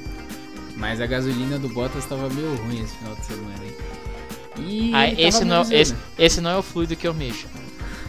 Mas 0.75 1.01
a 1.01 1.05
gasolina 1.05 1.57
do 1.57 1.69
Bottas 1.69 2.03
estava 2.03 2.29
meio 2.29 2.55
ruim 2.55 2.81
esse 2.81 2.95
final 2.97 3.15
de 3.15 3.25
semana, 3.25 3.65
hein? 3.65 3.75
E 4.59 4.91
ah, 4.93 5.13
esse 5.13 5.45
não, 5.45 5.61
esse, 5.71 5.95
esse 6.17 6.41
não 6.41 6.49
é 6.49 6.57
o 6.57 6.63
fluido 6.63 6.95
que 6.95 7.07
eu 7.07 7.13
mexo. 7.13 7.47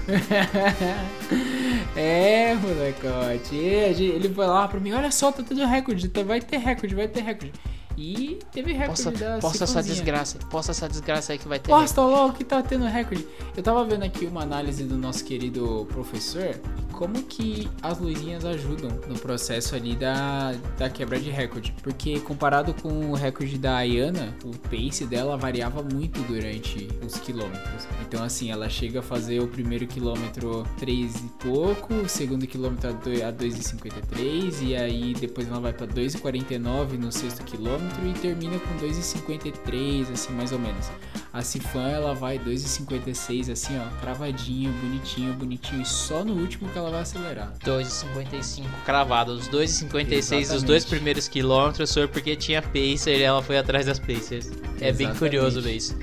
é, 1.97 2.55
molecote. 2.55 3.57
Ele 3.57 4.29
foi 4.29 4.47
lá 4.47 4.67
pra 4.67 4.81
mim, 4.81 4.93
olha 4.93 5.11
só, 5.11 5.31
tá 5.31 5.43
tendo 5.43 5.65
recorde, 5.67 6.09
tá, 6.09 6.23
vai 6.23 6.41
ter 6.41 6.59
recorde, 6.59 6.95
vai 6.95 7.09
ter 7.09 7.23
recorde. 7.23 7.53
E 8.01 8.39
teve 8.53 8.73
recorde 8.73 9.03
posta, 9.03 9.11
da 9.11 9.39
Posta 9.41 9.65
essa 9.65 9.83
desgraça, 9.83 10.39
posta 10.49 10.71
essa 10.71 10.89
desgraça 10.89 11.33
aí 11.33 11.39
que 11.39 11.49
vai 11.49 11.59
ter 11.59 11.69
Posta 11.69 12.01
logo 12.01 12.35
que 12.35 12.45
tá 12.45 12.63
tendo 12.63 12.85
recorde. 12.85 13.27
Eu 13.57 13.63
tava 13.63 13.85
vendo 13.85 14.05
aqui 14.05 14.25
uma 14.25 14.43
análise 14.43 14.85
do 14.85 14.97
nosso 14.97 15.25
querido 15.25 15.85
professor, 15.91 16.55
como 16.93 17.21
que 17.25 17.69
as 17.83 17.99
luzinhas 17.99 18.45
ajudam 18.45 18.91
no 19.09 19.19
processo 19.19 19.75
ali 19.75 19.97
da, 19.97 20.55
da 20.79 20.89
quebra 20.89 21.19
de 21.19 21.31
recorde. 21.31 21.75
Porque 21.83 22.21
comparado 22.21 22.73
com 22.73 23.11
o 23.11 23.15
recorde 23.15 23.59
da 23.59 23.79
Ayana, 23.79 24.33
o 24.45 24.57
pace 24.57 25.05
dela 25.05 25.37
variava 25.37 25.83
muito 25.83 26.21
durante 26.23 26.87
os 27.05 27.19
quilômetros. 27.19 27.89
Então 28.07 28.23
assim, 28.23 28.53
ela 28.53 28.69
chega 28.69 29.01
a 29.01 29.03
fazer 29.03 29.41
o 29.41 29.49
primeiro 29.49 29.89
quilômetro 29.89 30.65
3 30.79 31.17
e 31.17 31.29
pouco, 31.41 31.95
o 31.95 32.09
segundo 32.09 32.47
quilômetro 32.47 32.91
a 32.91 32.93
2,53 32.93 34.63
e 34.63 34.77
aí 34.77 35.15
depois 35.15 35.49
ela 35.49 35.59
vai 35.59 35.73
para 35.73 35.89
2,49 35.89 36.97
no 36.97 37.11
sexto 37.11 37.43
quilômetro 37.43 37.88
e 38.05 38.13
termina 38.15 38.59
com 38.59 38.87
2,53, 38.87 40.13
assim, 40.13 40.33
mais 40.33 40.53
ou 40.53 40.59
menos. 40.59 40.91
A 41.33 41.43
Sifan 41.43 41.89
ela 41.89 42.15
vai 42.15 42.39
2,56, 42.39 43.53
assim, 43.53 43.79
ó, 43.79 44.01
cravadinho, 44.01 44.73
bonitinho, 44.73 45.33
bonitinho, 45.35 45.83
e 45.83 45.87
só 45.87 46.25
no 46.25 46.35
último 46.35 46.69
que 46.71 46.79
ela 46.79 46.91
vai 46.91 47.03
acelerar. 47.03 47.53
2,55 47.65 48.65
cravado. 48.85 49.33
Os 49.33 49.49
2,56 49.49 50.53
dos 50.53 50.63
dois 50.63 50.85
primeiros 50.85 51.29
quilômetros 51.29 51.93
foi 51.93 52.09
porque 52.09 52.37
tinha 52.37 52.63
Pacer 52.63 53.19
e 53.19 53.23
ela 53.23 53.43
foi 53.43 53.59
atrás 53.59 53.87
das 53.87 53.99
Pacers. 53.99 54.47
É 54.81 54.89
Exatamente. 54.89 54.97
bem 54.97 55.15
curioso 55.15 55.61
ver 55.61 55.77
isso. 55.77 55.97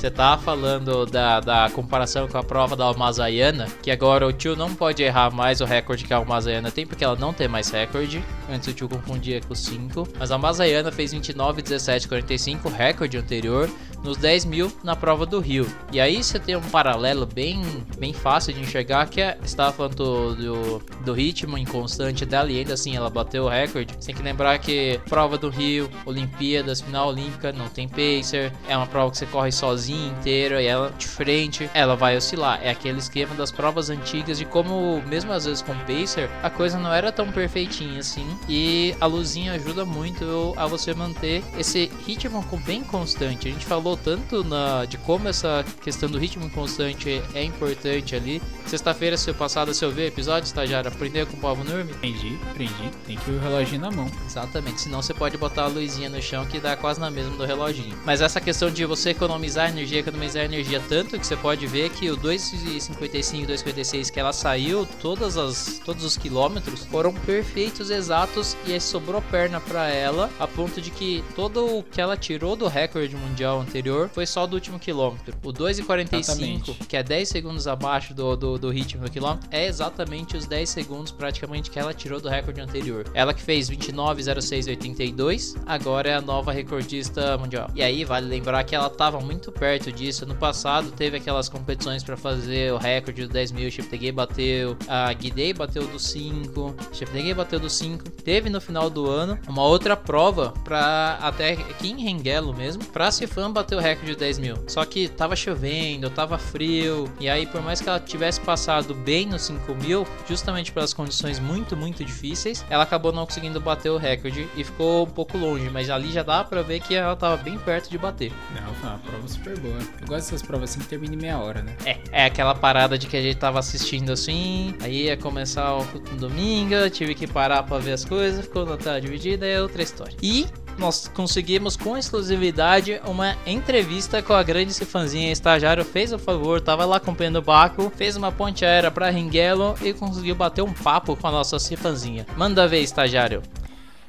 Você 0.00 0.10
tá 0.10 0.38
falando 0.38 1.04
da, 1.04 1.40
da 1.40 1.68
comparação 1.68 2.26
com 2.26 2.38
a 2.38 2.42
prova 2.42 2.74
da 2.74 2.86
Almazaiana, 2.86 3.66
que 3.82 3.90
agora 3.90 4.26
o 4.26 4.32
tio 4.32 4.56
não 4.56 4.74
pode 4.74 5.02
errar 5.02 5.30
mais 5.30 5.60
o 5.60 5.66
recorde 5.66 6.06
que 6.06 6.14
a 6.14 6.16
Almazaiana 6.16 6.70
tem, 6.70 6.86
porque 6.86 7.04
ela 7.04 7.16
não 7.16 7.34
tem 7.34 7.46
mais 7.46 7.68
recorde. 7.68 8.24
Antes 8.50 8.68
o 8.68 8.72
tio 8.72 8.88
confundia 8.88 9.42
com 9.42 9.54
5. 9.54 10.08
Mas 10.18 10.30
a 10.30 10.36
Almazaiana 10.36 10.90
fez 10.90 11.12
29, 11.12 11.60
17, 11.60 12.08
45, 12.08 12.70
recorde 12.70 13.18
anterior 13.18 13.68
nos 14.02 14.16
10 14.16 14.44
mil 14.44 14.72
na 14.82 14.96
prova 14.96 15.26
do 15.26 15.40
Rio. 15.40 15.66
E 15.92 16.00
aí 16.00 16.22
você 16.22 16.38
tem 16.38 16.56
um 16.56 16.60
paralelo 16.60 17.26
bem, 17.26 17.62
bem 17.98 18.12
fácil 18.12 18.52
de 18.52 18.60
enxergar 18.60 19.08
que 19.08 19.20
é, 19.20 19.38
estava 19.42 19.72
falando 19.72 19.94
do, 19.94 20.34
do, 20.34 20.82
do, 21.04 21.12
ritmo 21.12 21.58
inconstante 21.58 22.24
dela 22.24 22.50
e 22.50 22.58
ainda 22.58 22.74
assim 22.74 22.96
ela 22.96 23.10
bateu 23.10 23.44
o 23.44 23.48
recorde. 23.48 23.94
Você 23.98 24.06
tem 24.06 24.14
que 24.14 24.22
lembrar 24.22 24.58
que 24.58 25.00
prova 25.08 25.36
do 25.36 25.48
Rio, 25.48 25.90
Olimpíadas, 26.06 26.80
final 26.80 27.08
olímpica, 27.08 27.52
não 27.52 27.68
tem 27.68 27.88
pacer, 27.88 28.52
é 28.68 28.76
uma 28.76 28.86
prova 28.86 29.10
que 29.10 29.18
você 29.18 29.26
corre 29.26 29.52
sozinho 29.52 30.12
inteira 30.12 30.62
e 30.62 30.66
ela 30.66 30.92
de 30.96 31.06
frente, 31.06 31.68
ela 31.74 31.96
vai 31.96 32.16
oscilar. 32.16 32.60
É 32.62 32.70
aquele 32.70 32.98
esquema 32.98 33.34
das 33.34 33.50
provas 33.50 33.90
antigas 33.90 34.38
de 34.38 34.44
como, 34.44 35.02
mesmo 35.06 35.32
às 35.32 35.44
vezes 35.44 35.62
com 35.62 35.74
pacer, 35.74 36.30
a 36.42 36.50
coisa 36.50 36.78
não 36.78 36.92
era 36.92 37.12
tão 37.12 37.30
perfeitinha 37.30 38.00
assim. 38.00 38.26
E 38.48 38.94
a 39.00 39.06
luzinha 39.06 39.52
ajuda 39.52 39.84
muito 39.84 40.54
a 40.56 40.66
você 40.66 40.94
manter 40.94 41.42
esse 41.58 41.90
ritmo 42.06 42.44
bem 42.66 42.82
constante. 42.82 43.48
A 43.48 43.50
gente 43.50 43.66
falou 43.66 43.89
falou 43.90 43.96
tanto 43.96 44.44
na, 44.44 44.84
de 44.84 44.96
como 44.98 45.28
essa 45.28 45.64
questão 45.82 46.08
do 46.08 46.18
ritmo 46.18 46.48
constante 46.50 47.22
é 47.34 47.42
importante 47.42 48.14
ali. 48.14 48.40
Sexta-feira, 48.66 49.16
se 49.16 49.32
passada, 49.32 49.72
se 49.74 49.84
eu 49.84 49.90
ver 49.90 50.08
episódio, 50.08 50.46
estagiário, 50.46 50.88
aprender 50.88 51.26
com 51.26 51.36
o 51.36 51.40
Pavo 51.40 51.64
Nurme. 51.64 51.92
Aprendi, 51.92 52.38
aprendi. 52.50 52.90
Tem 53.06 53.16
que 53.16 53.30
ir 53.30 53.34
o 53.34 53.40
reloginho 53.40 53.80
na 53.80 53.90
mão. 53.90 54.10
Exatamente, 54.26 54.82
senão 54.82 55.02
você 55.02 55.12
pode 55.12 55.36
botar 55.36 55.64
a 55.64 55.66
luzinha 55.66 56.08
no 56.08 56.20
chão 56.20 56.44
que 56.46 56.60
dá 56.60 56.76
quase 56.76 57.00
na 57.00 57.10
mesma 57.10 57.36
do 57.36 57.44
reloginho. 57.44 57.96
Mas 58.04 58.20
essa 58.20 58.40
questão 58.40 58.70
de 58.70 58.84
você 58.84 59.10
economizar 59.10 59.68
energia, 59.68 60.00
economizar 60.00 60.44
energia 60.44 60.80
tanto 60.88 61.18
que 61.18 61.26
você 61.26 61.36
pode 61.36 61.66
ver 61.66 61.90
que 61.90 62.10
o 62.10 62.16
2,55 62.16 63.42
e 63.42 63.46
2,56 63.46 64.10
que 64.10 64.20
ela 64.20 64.32
saiu, 64.32 64.86
todas 65.00 65.36
as, 65.36 65.80
todos 65.84 66.04
os 66.04 66.16
quilômetros 66.16 66.84
foram 66.86 67.12
perfeitos, 67.12 67.90
exatos 67.90 68.56
e 68.66 68.72
aí 68.72 68.80
sobrou 68.80 69.22
perna 69.22 69.60
para 69.60 69.88
ela, 69.88 70.30
a 70.38 70.46
ponto 70.46 70.80
de 70.80 70.90
que 70.90 71.24
todo 71.34 71.78
o 71.78 71.82
que 71.82 72.00
ela 72.00 72.16
tirou 72.16 72.54
do 72.54 72.68
recorde 72.68 73.16
mundial 73.16 73.60
anterior 73.60 73.79
anterior 73.80 74.08
foi 74.10 74.26
só 74.26 74.46
do 74.46 74.54
último 74.54 74.78
quilômetro. 74.78 75.34
O 75.42 75.52
2,45, 75.52 76.86
que 76.86 76.96
é 76.96 77.02
10 77.02 77.28
segundos 77.28 77.66
abaixo 77.66 78.14
do, 78.14 78.36
do, 78.36 78.58
do, 78.58 78.70
ritmo 78.70 79.04
do 79.04 79.10
quilômetro, 79.10 79.48
é 79.50 79.66
exatamente 79.66 80.36
os 80.36 80.46
10 80.46 80.68
segundos 80.68 81.10
praticamente 81.10 81.70
que 81.70 81.78
ela 81.78 81.94
tirou 81.94 82.20
do 82.20 82.28
recorde 82.28 82.60
anterior. 82.60 83.06
Ela 83.14 83.32
que 83.32 83.42
fez 83.42 83.70
29,06,82, 83.70 85.56
agora 85.66 86.10
é 86.10 86.14
a 86.14 86.20
nova 86.20 86.52
recordista 86.52 87.36
mundial. 87.38 87.70
E 87.74 87.82
aí 87.82 88.04
vale 88.04 88.26
lembrar 88.26 88.62
que 88.64 88.74
ela 88.74 88.86
estava 88.86 89.18
muito 89.20 89.50
perto 89.50 89.90
disso. 89.90 90.26
No 90.26 90.34
passado 90.34 90.90
teve 90.92 91.16
aquelas 91.16 91.48
competições 91.48 92.04
para 92.04 92.16
fazer 92.16 92.72
o 92.72 92.76
recorde 92.76 93.26
do 93.26 93.32
10 93.32 93.52
mil, 93.52 93.70
Cheptegei 93.70 94.12
bateu, 94.12 94.76
a 94.86 95.12
Guidei 95.12 95.54
bateu 95.54 95.86
do 95.86 95.98
5, 95.98 96.74
Cheptegei 96.92 97.32
bateu 97.32 97.58
do 97.58 97.70
5. 97.70 98.10
Teve 98.10 98.50
no 98.50 98.60
final 98.60 98.90
do 98.90 99.08
ano 99.08 99.38
uma 99.48 99.64
outra 99.64 99.96
prova 99.96 100.52
para 100.64 101.18
até 101.22 101.52
aqui 101.52 101.90
em 101.90 102.02
Rengelo 102.02 102.54
mesmo, 102.54 102.84
para 102.84 103.10
Cifan 103.10 103.50
bater 103.50 103.69
bater 103.70 103.76
o 103.76 103.80
recorde 103.80 104.12
de 104.12 104.16
10 104.16 104.38
mil. 104.38 104.54
Só 104.66 104.84
que 104.84 105.08
tava 105.08 105.36
chovendo, 105.36 106.10
tava 106.10 106.36
frio. 106.38 107.10
E 107.20 107.28
aí, 107.28 107.46
por 107.46 107.62
mais 107.62 107.80
que 107.80 107.88
ela 107.88 108.00
tivesse 108.00 108.40
passado 108.40 108.94
bem 108.94 109.26
nos 109.26 109.42
5 109.42 109.74
mil, 109.76 110.06
justamente 110.28 110.72
pelas 110.72 110.92
condições 110.92 111.38
muito, 111.38 111.76
muito 111.76 112.04
difíceis, 112.04 112.64
ela 112.68 112.82
acabou 112.82 113.12
não 113.12 113.24
conseguindo 113.24 113.60
bater 113.60 113.90
o 113.90 113.96
recorde 113.96 114.48
e 114.56 114.64
ficou 114.64 115.06
um 115.06 115.10
pouco 115.10 115.38
longe. 115.38 115.70
Mas 115.70 115.88
ali 115.88 116.10
já 116.10 116.22
dá 116.22 116.42
pra 116.42 116.62
ver 116.62 116.80
que 116.80 116.94
ela 116.94 117.14
tava 117.14 117.36
bem 117.36 117.58
perto 117.58 117.88
de 117.90 117.98
bater. 117.98 118.32
Não, 118.54 118.74
foi 118.74 118.88
uma 118.88 118.98
prova 118.98 119.28
super 119.28 119.58
boa. 119.58 119.78
Eu 120.00 120.06
gosto 120.06 120.30
dessas 120.30 120.42
provas 120.42 120.70
assim 120.70 120.80
que 120.80 120.88
termina 120.88 121.14
em 121.14 121.18
meia 121.18 121.38
hora, 121.38 121.62
né? 121.62 121.76
É, 121.84 121.98
é 122.10 122.24
aquela 122.24 122.54
parada 122.54 122.98
de 122.98 123.06
que 123.06 123.16
a 123.16 123.22
gente 123.22 123.36
tava 123.36 123.58
assistindo 123.58 124.12
assim, 124.12 124.74
aí 124.80 125.04
ia 125.04 125.16
começar 125.16 125.76
o 125.76 125.84
domingo, 126.16 126.88
tive 126.90 127.14
que 127.14 127.26
parar 127.26 127.62
pra 127.62 127.78
ver 127.78 127.92
as 127.92 128.04
coisas, 128.04 128.44
ficou 128.44 128.66
na 128.66 128.76
tela 128.76 129.00
dividida, 129.00 129.46
é 129.46 129.60
outra 129.60 129.82
história. 129.82 130.16
E 130.22 130.46
nós 130.80 131.06
conseguimos 131.08 131.76
com 131.76 131.96
exclusividade 131.96 133.00
uma 133.04 133.36
entrevista 133.46 134.22
com 134.22 134.32
a 134.32 134.42
grande 134.42 134.72
Cifanzinha. 134.72 135.30
Estagiário 135.30 135.84
fez 135.84 136.10
o 136.10 136.18
favor, 136.18 136.58
tava 136.58 136.86
lá 136.86 136.96
acompanhando 136.96 137.36
o 137.36 137.42
Baco, 137.42 137.92
fez 137.94 138.16
uma 138.16 138.32
ponte 138.32 138.64
aérea 138.64 138.90
para 138.90 139.10
Ringuelo 139.10 139.76
e 139.82 139.92
conseguiu 139.92 140.34
bater 140.34 140.62
um 140.62 140.72
papo 140.72 141.14
com 141.14 141.26
a 141.26 141.30
nossa 141.30 141.58
Cifanzinha. 141.58 142.26
Manda 142.34 142.66
ver, 142.66 142.80
estagiário. 142.80 143.42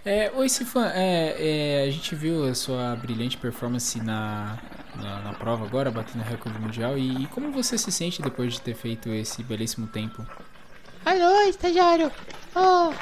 É, 0.06 0.32
oi 0.34 0.48
Cifan, 0.48 0.88
é, 0.96 1.36
é, 1.38 1.88
a 1.88 1.92
gente 1.92 2.16
viu 2.16 2.46
a 2.46 2.56
sua 2.56 2.96
brilhante 2.96 3.38
performance 3.38 4.02
na, 4.02 4.58
na, 4.96 5.20
na 5.20 5.34
prova 5.34 5.66
agora, 5.66 5.92
batendo 5.92 6.24
recorde 6.24 6.58
mundial. 6.58 6.98
E, 6.98 7.24
e, 7.24 7.28
como 7.28 7.52
você 7.52 7.78
se 7.78 7.92
sente 7.92 8.22
depois 8.22 8.54
de 8.54 8.62
ter 8.62 8.76
feito 8.76 9.10
esse 9.10 9.44
belíssimo 9.44 9.88
tempo? 9.88 10.26
Alô, 11.06 11.50
estagiário! 11.50 12.10
Oh, 12.56 12.94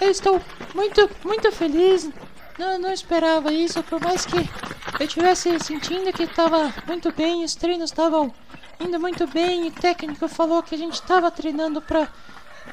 eu 0.00 0.10
estou 0.10 0.40
muito, 0.74 1.10
muito 1.24 1.50
feliz 1.50 2.10
não, 2.58 2.78
não 2.78 2.92
esperava 2.92 3.52
isso, 3.52 3.82
por 3.82 4.00
mais 4.00 4.24
que 4.24 4.36
eu 4.36 5.06
estivesse 5.06 5.58
sentindo 5.60 6.12
que 6.12 6.24
estava 6.24 6.72
muito 6.86 7.12
bem, 7.12 7.44
os 7.44 7.54
treinos 7.54 7.90
estavam 7.90 8.32
indo 8.80 8.98
muito 8.98 9.26
bem, 9.26 9.66
e 9.66 9.68
o 9.68 9.72
técnico 9.72 10.28
falou 10.28 10.62
que 10.62 10.74
a 10.74 10.78
gente 10.78 10.94
estava 10.94 11.30
treinando 11.30 11.80
para 11.80 12.08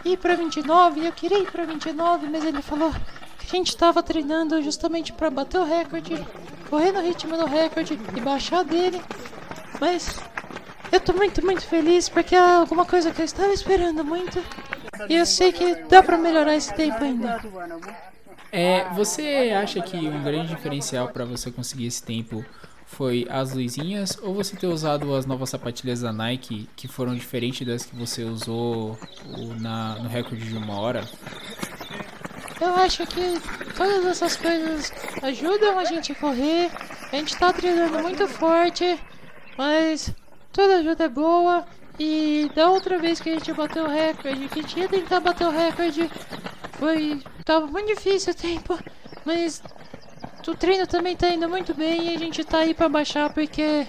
ir 0.06 0.18
para 0.18 0.36
29, 0.36 1.06
eu 1.06 1.12
queria 1.12 1.40
ir 1.40 1.52
para 1.52 1.66
29, 1.66 2.28
mas 2.28 2.44
ele 2.44 2.62
falou 2.62 2.92
que 3.40 3.48
a 3.48 3.50
gente 3.58 3.70
estava 3.70 4.02
treinando 4.02 4.62
justamente 4.62 5.12
para 5.14 5.30
bater 5.30 5.60
o 5.60 5.66
recorde, 5.66 6.26
correr 6.70 6.92
no 6.92 7.02
ritmo 7.02 7.36
do 7.36 7.46
recorde 7.46 8.00
e 8.16 8.22
baixar 8.22 8.64
dele. 8.64 9.02
Mas 9.80 10.20
eu 10.92 11.00
tô 11.00 11.14
muito, 11.14 11.44
muito 11.44 11.66
feliz 11.66 12.08
porque 12.08 12.36
é 12.36 12.40
alguma 12.40 12.86
coisa 12.86 13.12
que 13.12 13.22
eu 13.22 13.26
estava 13.26 13.54
esperando 13.54 14.04
muito. 14.04 14.44
E 15.10 15.16
eu 15.16 15.26
sei 15.26 15.52
que 15.52 15.76
dá 15.86 16.04
para 16.04 16.18
melhorar 16.18 16.56
esse 16.56 16.74
tempo 16.74 17.04
ainda. 17.04 17.42
É, 18.52 18.90
você 18.94 19.54
acha 19.56 19.82
que 19.82 19.96
um 19.96 20.24
grande 20.24 20.50
diferencial 20.50 21.08
para 21.08 21.24
você 21.24 21.50
conseguir 21.50 21.86
esse 21.86 22.04
tempo 22.04 22.44
foi 22.86 23.26
as 23.30 23.54
luzinhas 23.54 24.18
ou 24.22 24.34
você 24.34 24.58
ter 24.58 24.68
usado 24.68 25.16
as 25.16 25.26
novas 25.26 25.50
sapatilhas 25.50 26.02
da 26.02 26.12
Nike 26.12 26.68
que 26.76 26.88
foram 26.90 27.16
diferentes 27.16 27.66
das 27.66 27.86
que 27.86 27.96
você 27.96 28.24
usou 28.24 29.00
na, 29.60 29.96
no 30.00 30.10
recorde 30.10 30.44
de 30.44 30.58
uma 30.58 30.78
hora? 30.78 31.08
Eu 32.60 32.76
acho 32.76 33.08
que 33.08 33.40
todas 33.76 34.06
essas 34.06 34.36
coisas 34.36 34.92
ajudam 35.24 35.80
a 35.80 35.86
gente 35.86 36.12
a 36.12 36.16
correr. 36.16 36.70
A 37.12 37.16
gente 37.16 37.36
tá 37.38 37.52
treinando 37.52 38.00
muito 38.00 38.28
forte, 38.28 39.00
mas 39.58 40.14
toda 40.52 40.76
ajuda 40.76 41.06
é 41.06 41.10
boa. 41.10 41.66
E 42.00 42.50
da 42.56 42.70
outra 42.70 42.98
vez 42.98 43.20
que 43.20 43.30
a 43.30 43.34
gente 43.34 43.54
bateu 43.54 43.86
o 43.86 43.90
recorde, 43.90 44.48
que 44.48 44.60
a 44.60 44.62
gente 44.62 44.80
ia 44.80 44.90
tentar 44.90 45.20
bater 45.20 45.48
o 45.48 45.52
recorde, 45.52 46.10
foi. 46.74 47.22
tava 47.46 47.68
muito 47.68 47.88
difícil 47.88 48.34
o 48.34 48.36
tempo, 48.36 48.80
mas 49.26 49.62
o 50.48 50.56
treino 50.56 50.88
também 50.88 51.16
tá 51.16 51.30
indo 51.30 51.48
muito 51.48 51.74
bem 51.74 52.12
e 52.12 52.16
a 52.16 52.18
gente 52.18 52.44
tá 52.44 52.60
aí 52.60 52.74
pra 52.74 52.90
baixar 52.90 53.32
porque 53.32 53.86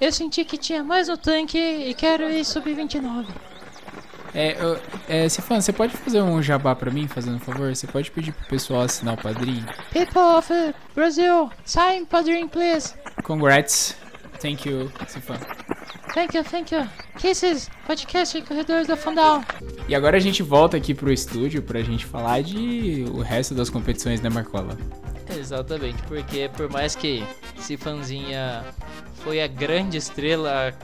eu 0.00 0.12
senti 0.12 0.44
que 0.44 0.58
tinha 0.58 0.84
mais 0.84 1.08
no 1.08 1.16
tanque 1.16 1.58
e 1.58 1.94
quero 1.94 2.30
ir 2.30 2.44
subir 2.44 2.74
29. 2.74 3.32
É, 4.34 4.56
eu, 4.62 4.80
é, 5.08 5.28
Cifan, 5.28 5.60
você 5.60 5.72
pode 5.72 5.96
fazer 5.96 6.22
um 6.22 6.40
jabá 6.40 6.74
pra 6.74 6.90
mim, 6.90 7.08
fazendo 7.08 7.36
um 7.36 7.40
favor? 7.40 7.74
Você 7.74 7.86
pode 7.86 8.10
pedir 8.10 8.32
pro 8.32 8.46
pessoal 8.46 8.82
assinar 8.82 9.14
o 9.14 9.16
padrinho? 9.16 9.66
People 9.92 10.22
of 10.22 10.52
Brazil, 10.94 11.50
sign 11.64 12.06
padrinho 12.06 12.48
please. 12.48 12.94
Congrats. 13.24 13.96
Thank 14.40 14.68
you, 14.68 14.90
Cifan. 15.08 15.38
Thank 16.14 16.36
you, 16.36 16.44
thank 16.44 16.74
you. 16.74 16.88
Kisses, 17.20 17.68
podcast 17.86 18.38
em 18.38 18.42
Corredores 18.42 18.86
da 18.86 18.96
Fundal. 18.96 19.44
E 19.86 19.94
agora 19.94 20.16
a 20.16 20.20
gente 20.20 20.42
volta 20.42 20.78
aqui 20.78 20.94
pro 20.94 21.12
estúdio 21.12 21.62
pra 21.62 21.82
gente 21.82 22.06
falar 22.06 22.42
de 22.42 23.04
o 23.12 23.20
resto 23.20 23.54
das 23.54 23.68
competições 23.68 24.20
da 24.20 24.30
Marcola. 24.30 24.78
Exatamente, 25.38 26.02
porque 26.04 26.50
por 26.56 26.70
mais 26.70 26.96
que 26.96 27.22
Cifanzinha 27.58 28.64
foi 29.16 29.42
a 29.42 29.46
grande 29.46 29.98
estrela, 29.98 30.74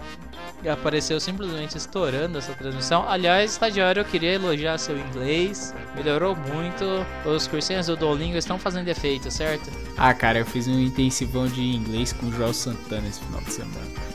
apareceu 0.70 1.18
simplesmente 1.18 1.78
estourando 1.78 2.36
essa 2.36 2.52
transmissão. 2.52 3.08
Aliás, 3.08 3.52
estagiário, 3.52 4.00
eu 4.00 4.04
queria 4.04 4.34
elogiar 4.34 4.76
seu 4.76 4.98
inglês, 4.98 5.74
melhorou 5.94 6.36
muito. 6.36 6.84
Os 7.24 7.46
cursinhos 7.46 7.86
do 7.86 7.96
Duolingo 7.96 8.36
estão 8.36 8.58
fazendo 8.58 8.88
efeito, 8.88 9.30
certo? 9.30 9.70
Ah, 9.96 10.12
cara, 10.12 10.40
eu 10.40 10.44
fiz 10.44 10.68
um 10.68 10.78
intensivão 10.78 11.46
de 11.46 11.62
inglês 11.62 12.12
com 12.12 12.26
o 12.26 12.32
Joel 12.32 12.52
Santana 12.52 13.08
esse 13.08 13.20
final 13.20 13.40
de 13.40 13.52
semana. 13.52 14.05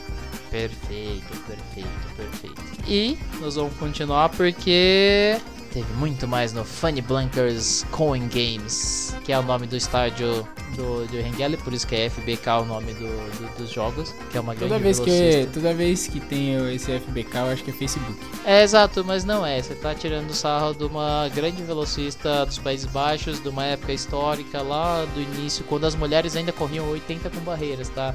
Perfeito, 0.52 1.34
perfeito, 1.46 2.14
perfeito. 2.16 2.62
E 2.86 3.18
nós 3.40 3.54
vamos 3.56 3.74
continuar 3.78 4.28
porque 4.28 5.38
teve 5.72 5.90
muito 5.94 6.28
mais 6.28 6.52
no 6.52 6.62
Funny 6.62 7.00
Blankers 7.00 7.84
Coin 7.90 8.28
Games, 8.28 9.16
que 9.24 9.32
é 9.32 9.38
o 9.38 9.42
nome 9.42 9.66
do 9.66 9.74
estádio 9.76 10.46
do, 10.76 11.06
do 11.06 11.18
Hengele, 11.18 11.56
por 11.56 11.72
isso 11.72 11.86
que 11.86 11.94
é 11.96 12.10
FBK 12.10 12.50
o 12.60 12.64
nome 12.66 12.92
do, 12.92 13.06
do- 13.06 13.56
dos 13.56 13.70
jogos, 13.70 14.14
que 14.30 14.36
é 14.36 14.40
uma 14.42 14.54
Toda 14.54 14.78
grande 14.78 14.82
vez, 14.84 15.00
que, 15.00 15.48
toda 15.54 15.72
vez 15.72 16.06
que 16.06 16.20
tem 16.20 16.54
esse 16.74 16.92
FBK, 17.00 17.36
eu 17.38 17.44
acho 17.46 17.64
que 17.64 17.70
é 17.70 17.72
Facebook. 17.74 18.18
É 18.44 18.62
exato, 18.62 19.02
mas 19.04 19.24
não 19.24 19.44
é. 19.46 19.60
Você 19.62 19.74
tá 19.74 19.94
tirando 19.94 20.34
sarro 20.34 20.74
de 20.74 20.84
uma 20.84 21.30
grande 21.34 21.62
velocista 21.62 22.44
dos 22.44 22.58
Países 22.58 22.84
Baixos, 22.86 23.42
de 23.42 23.48
uma 23.48 23.64
época 23.64 23.92
histórica 23.94 24.60
lá 24.60 25.06
do 25.14 25.20
início, 25.22 25.64
quando 25.64 25.86
as 25.86 25.94
mulheres 25.94 26.36
ainda 26.36 26.52
corriam 26.52 26.86
80 26.90 27.30
com 27.30 27.40
barreiras, 27.40 27.88
tá? 27.88 28.14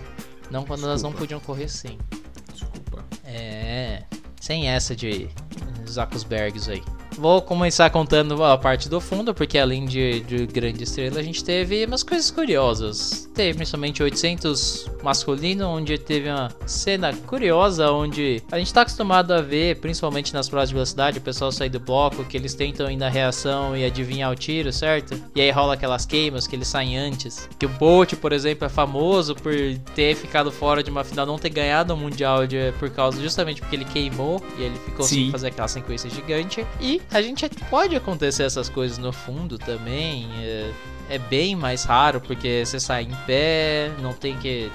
Não 0.52 0.64
quando 0.64 0.84
elas 0.86 1.02
não 1.02 1.10
Desculpa. 1.10 1.18
podiam 1.20 1.40
correr 1.42 1.68
100. 1.68 1.98
Desculpa. 1.98 2.27
É, 3.78 4.02
sem 4.42 4.68
essa 4.68 4.96
de 4.96 5.30
Zuckerbergs 5.88 6.68
aí. 6.68 6.82
Vou 7.18 7.42
começar 7.42 7.90
contando 7.90 8.44
a 8.44 8.56
parte 8.58 8.88
do 8.88 9.02
fundo, 9.02 9.34
porque 9.34 9.58
além 9.58 9.86
de, 9.86 10.20
de 10.22 10.46
grande 10.46 10.84
estrela, 10.84 11.20
a 11.20 11.24
gente 11.24 11.44
teve 11.44 11.84
umas 11.86 12.04
coisas 12.04 12.30
curiosas. 12.30 13.28
Teve 13.34 13.56
principalmente 13.56 14.04
800 14.04 14.92
masculino, 15.04 15.68
onde 15.68 15.98
teve 15.98 16.30
uma 16.30 16.50
cena 16.68 17.12
curiosa, 17.26 17.92
onde 17.92 18.42
a 18.52 18.60
gente 18.60 18.72
tá 18.74 18.82
acostumado 18.82 19.32
a 19.34 19.42
ver, 19.42 19.78
principalmente 19.80 20.32
nas 20.34 20.48
provas 20.48 20.70
de 20.70 20.76
velocidade, 20.76 21.18
o 21.18 21.22
pessoal 21.22 21.52
sair 21.52 21.70
do 21.70 21.80
bloco, 21.80 22.24
que 22.24 22.38
eles 22.38 22.54
tentam 22.54 22.90
ir 22.90 22.98
na 22.98 23.10
reação 23.10 23.76
e 23.76 23.84
adivinhar 23.84 24.32
o 24.32 24.36
tiro, 24.36 24.72
certo? 24.72 25.20
E 25.36 25.42
aí 25.42 25.50
rola 25.50 25.74
aquelas 25.74 26.06
queimas 26.06 26.46
que 26.46 26.56
eles 26.56 26.68
saem 26.68 26.98
antes. 26.98 27.50
Que 27.58 27.66
o 27.66 27.70
Bolt, 27.70 28.14
por 28.16 28.32
exemplo, 28.32 28.66
é 28.66 28.70
famoso 28.70 29.34
por 29.36 29.54
ter 29.96 30.16
ficado 30.16 30.52
fora 30.52 30.84
de 30.84 30.92
uma 30.92 31.04
final, 31.04 31.26
não 31.26 31.40
ter 31.40 31.50
ganhado 31.50 31.94
o 31.94 31.98
Mundial 31.98 32.46
de- 32.46 32.72
por 32.80 32.90
causa 32.92 33.20
justamente 33.22 33.60
porque 33.62 33.76
ele 33.76 33.86
queimou 33.86 34.42
e 34.58 34.64
ele 34.64 34.78
ficou 34.86 35.04
sem 35.06 35.26
Sim. 35.26 35.32
fazer 35.32 35.48
aquela 35.48 35.68
sequência 35.68 36.10
gigante. 36.10 36.66
E 36.80 37.02
a 37.12 37.22
gente 37.22 37.48
pode 37.70 37.96
acontecer 37.96 38.44
essas 38.44 38.70
coisas 38.70 38.98
no 38.98 39.12
fundo 39.12 39.58
também. 39.58 40.28
É, 40.42 40.72
é 41.10 41.18
bem 41.18 41.56
mais 41.56 41.84
raro 41.84 42.20
porque 42.20 42.66
você 42.66 42.80
sai 42.80 43.04
em 43.04 43.16
pé, 43.26 43.92
não 44.02 44.14
tem 44.14 44.38
que 44.38 44.72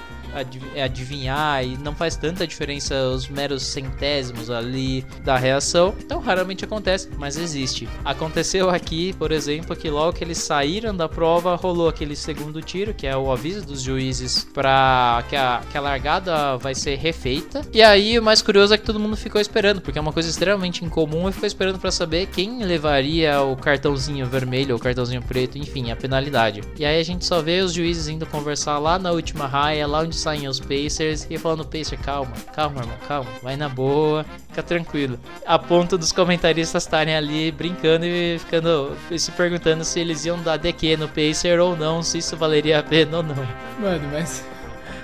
é 0.74 0.82
adivinhar 0.82 1.64
e 1.64 1.76
não 1.76 1.94
faz 1.94 2.16
tanta 2.16 2.46
diferença 2.46 2.94
os 3.08 3.28
meros 3.28 3.62
centésimos 3.62 4.50
ali 4.50 5.04
da 5.24 5.36
reação. 5.36 5.94
Então 5.98 6.20
raramente 6.20 6.64
acontece, 6.64 7.08
mas 7.18 7.36
existe. 7.36 7.88
Aconteceu 8.04 8.70
aqui, 8.70 9.12
por 9.14 9.32
exemplo, 9.32 9.76
que 9.76 9.90
logo 9.90 10.12
que 10.12 10.24
eles 10.24 10.38
saíram 10.38 10.94
da 10.94 11.08
prova, 11.08 11.54
rolou 11.56 11.88
aquele 11.88 12.16
segundo 12.16 12.60
tiro, 12.60 12.94
que 12.94 13.06
é 13.06 13.16
o 13.16 13.30
aviso 13.30 13.66
dos 13.66 13.82
juízes 13.82 14.46
para 14.52 15.24
que 15.28 15.36
a, 15.36 15.62
que 15.70 15.76
a 15.76 15.80
largada 15.80 16.56
vai 16.56 16.74
ser 16.74 16.96
refeita. 16.96 17.62
E 17.72 17.82
aí 17.82 18.18
o 18.18 18.22
mais 18.22 18.42
curioso 18.42 18.74
é 18.74 18.78
que 18.78 18.84
todo 18.84 19.00
mundo 19.00 19.16
ficou 19.16 19.40
esperando, 19.40 19.80
porque 19.80 19.98
é 19.98 20.02
uma 20.02 20.12
coisa 20.12 20.28
extremamente 20.28 20.84
incomum 20.84 21.28
e 21.28 21.32
ficou 21.32 21.46
esperando 21.46 21.78
para 21.78 21.90
saber 21.90 22.26
quem 22.26 22.62
levaria 22.64 23.40
o 23.42 23.56
cartãozinho 23.56 24.26
vermelho 24.26 24.74
ou 24.74 24.80
o 24.80 24.82
cartãozinho 24.82 25.22
preto, 25.22 25.58
enfim, 25.58 25.90
a 25.90 25.96
penalidade. 25.96 26.62
E 26.78 26.84
aí 26.84 27.00
a 27.00 27.04
gente 27.04 27.24
só 27.24 27.40
vê 27.40 27.60
os 27.60 27.72
juízes 27.72 28.08
indo 28.08 28.26
conversar 28.26 28.78
lá 28.78 28.98
na 28.98 29.10
última 29.10 29.46
raia, 29.46 29.86
lá 29.86 30.00
onde 30.00 30.16
saem 30.22 30.48
os 30.48 30.60
Pacers, 30.60 31.26
e 31.28 31.36
falando: 31.36 31.64
Pacer, 31.64 31.98
calma, 31.98 32.32
calma, 32.54 32.80
irmão, 32.80 32.96
calma, 33.06 33.30
vai 33.42 33.56
na 33.56 33.68
boa, 33.68 34.24
fica 34.48 34.62
tranquilo. 34.62 35.18
A 35.46 35.58
ponto 35.58 35.98
dos 35.98 36.12
comentaristas 36.12 36.84
estarem 36.84 37.14
ali 37.14 37.50
brincando 37.50 38.06
e 38.06 38.38
ficando 38.38 38.96
se 39.16 39.30
perguntando 39.32 39.84
se 39.84 40.00
eles 40.00 40.24
iam 40.24 40.40
dar 40.42 40.56
DQ 40.56 40.96
no 40.96 41.08
Pacer 41.08 41.58
ou 41.60 41.76
não, 41.76 42.02
se 42.02 42.18
isso 42.18 42.36
valeria 42.36 42.78
a 42.78 42.82
pena 42.82 43.18
ou 43.18 43.22
não. 43.22 43.48
Mano, 43.80 44.08
mas. 44.12 44.44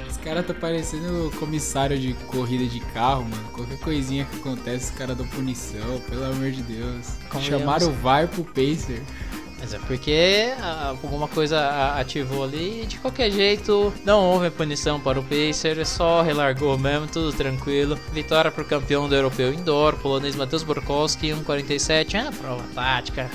Os 0.08 0.24
caras 0.24 0.46
tá 0.46 0.52
parecendo 0.52 1.30
comissário 1.38 1.98
de 1.98 2.12
corrida 2.26 2.66
de 2.66 2.80
carro, 2.92 3.22
mano. 3.22 3.48
Qualquer 3.52 3.78
coisinha 3.78 4.26
que 4.26 4.36
acontece, 4.36 4.90
os 4.90 4.98
caras 4.98 5.16
dão 5.16 5.26
punição, 5.28 6.00
pelo 6.10 6.24
amor 6.24 6.50
de 6.50 6.60
Deus. 6.62 7.06
Chamaram 7.40 7.88
o 7.88 7.92
VAR 7.92 8.26
pro 8.26 8.44
Pacer. 8.44 9.00
Mas 9.60 9.74
é 9.74 9.78
porque 9.78 10.52
ah, 10.60 10.94
alguma 11.02 11.26
coisa 11.26 11.94
ativou 11.96 12.44
ali 12.44 12.82
e 12.82 12.86
de 12.86 12.98
qualquer 12.98 13.30
jeito 13.30 13.92
não 14.04 14.24
houve 14.24 14.50
punição 14.50 15.00
para 15.00 15.18
o 15.18 15.22
Pacer, 15.22 15.84
só 15.84 16.22
relargou 16.22 16.78
mesmo, 16.78 17.08
tudo 17.08 17.32
tranquilo. 17.32 17.98
Vitória 18.12 18.50
para 18.50 18.62
o 18.62 18.66
campeão 18.66 19.08
do 19.08 19.14
europeu 19.14 19.52
indoor, 19.52 19.96
polonês 19.96 20.36
Matheus 20.36 20.62
Borkowski, 20.62 21.28
1,47. 21.28 22.14
Ah, 22.14 22.32
prova 22.32 22.64
tática, 22.72 23.28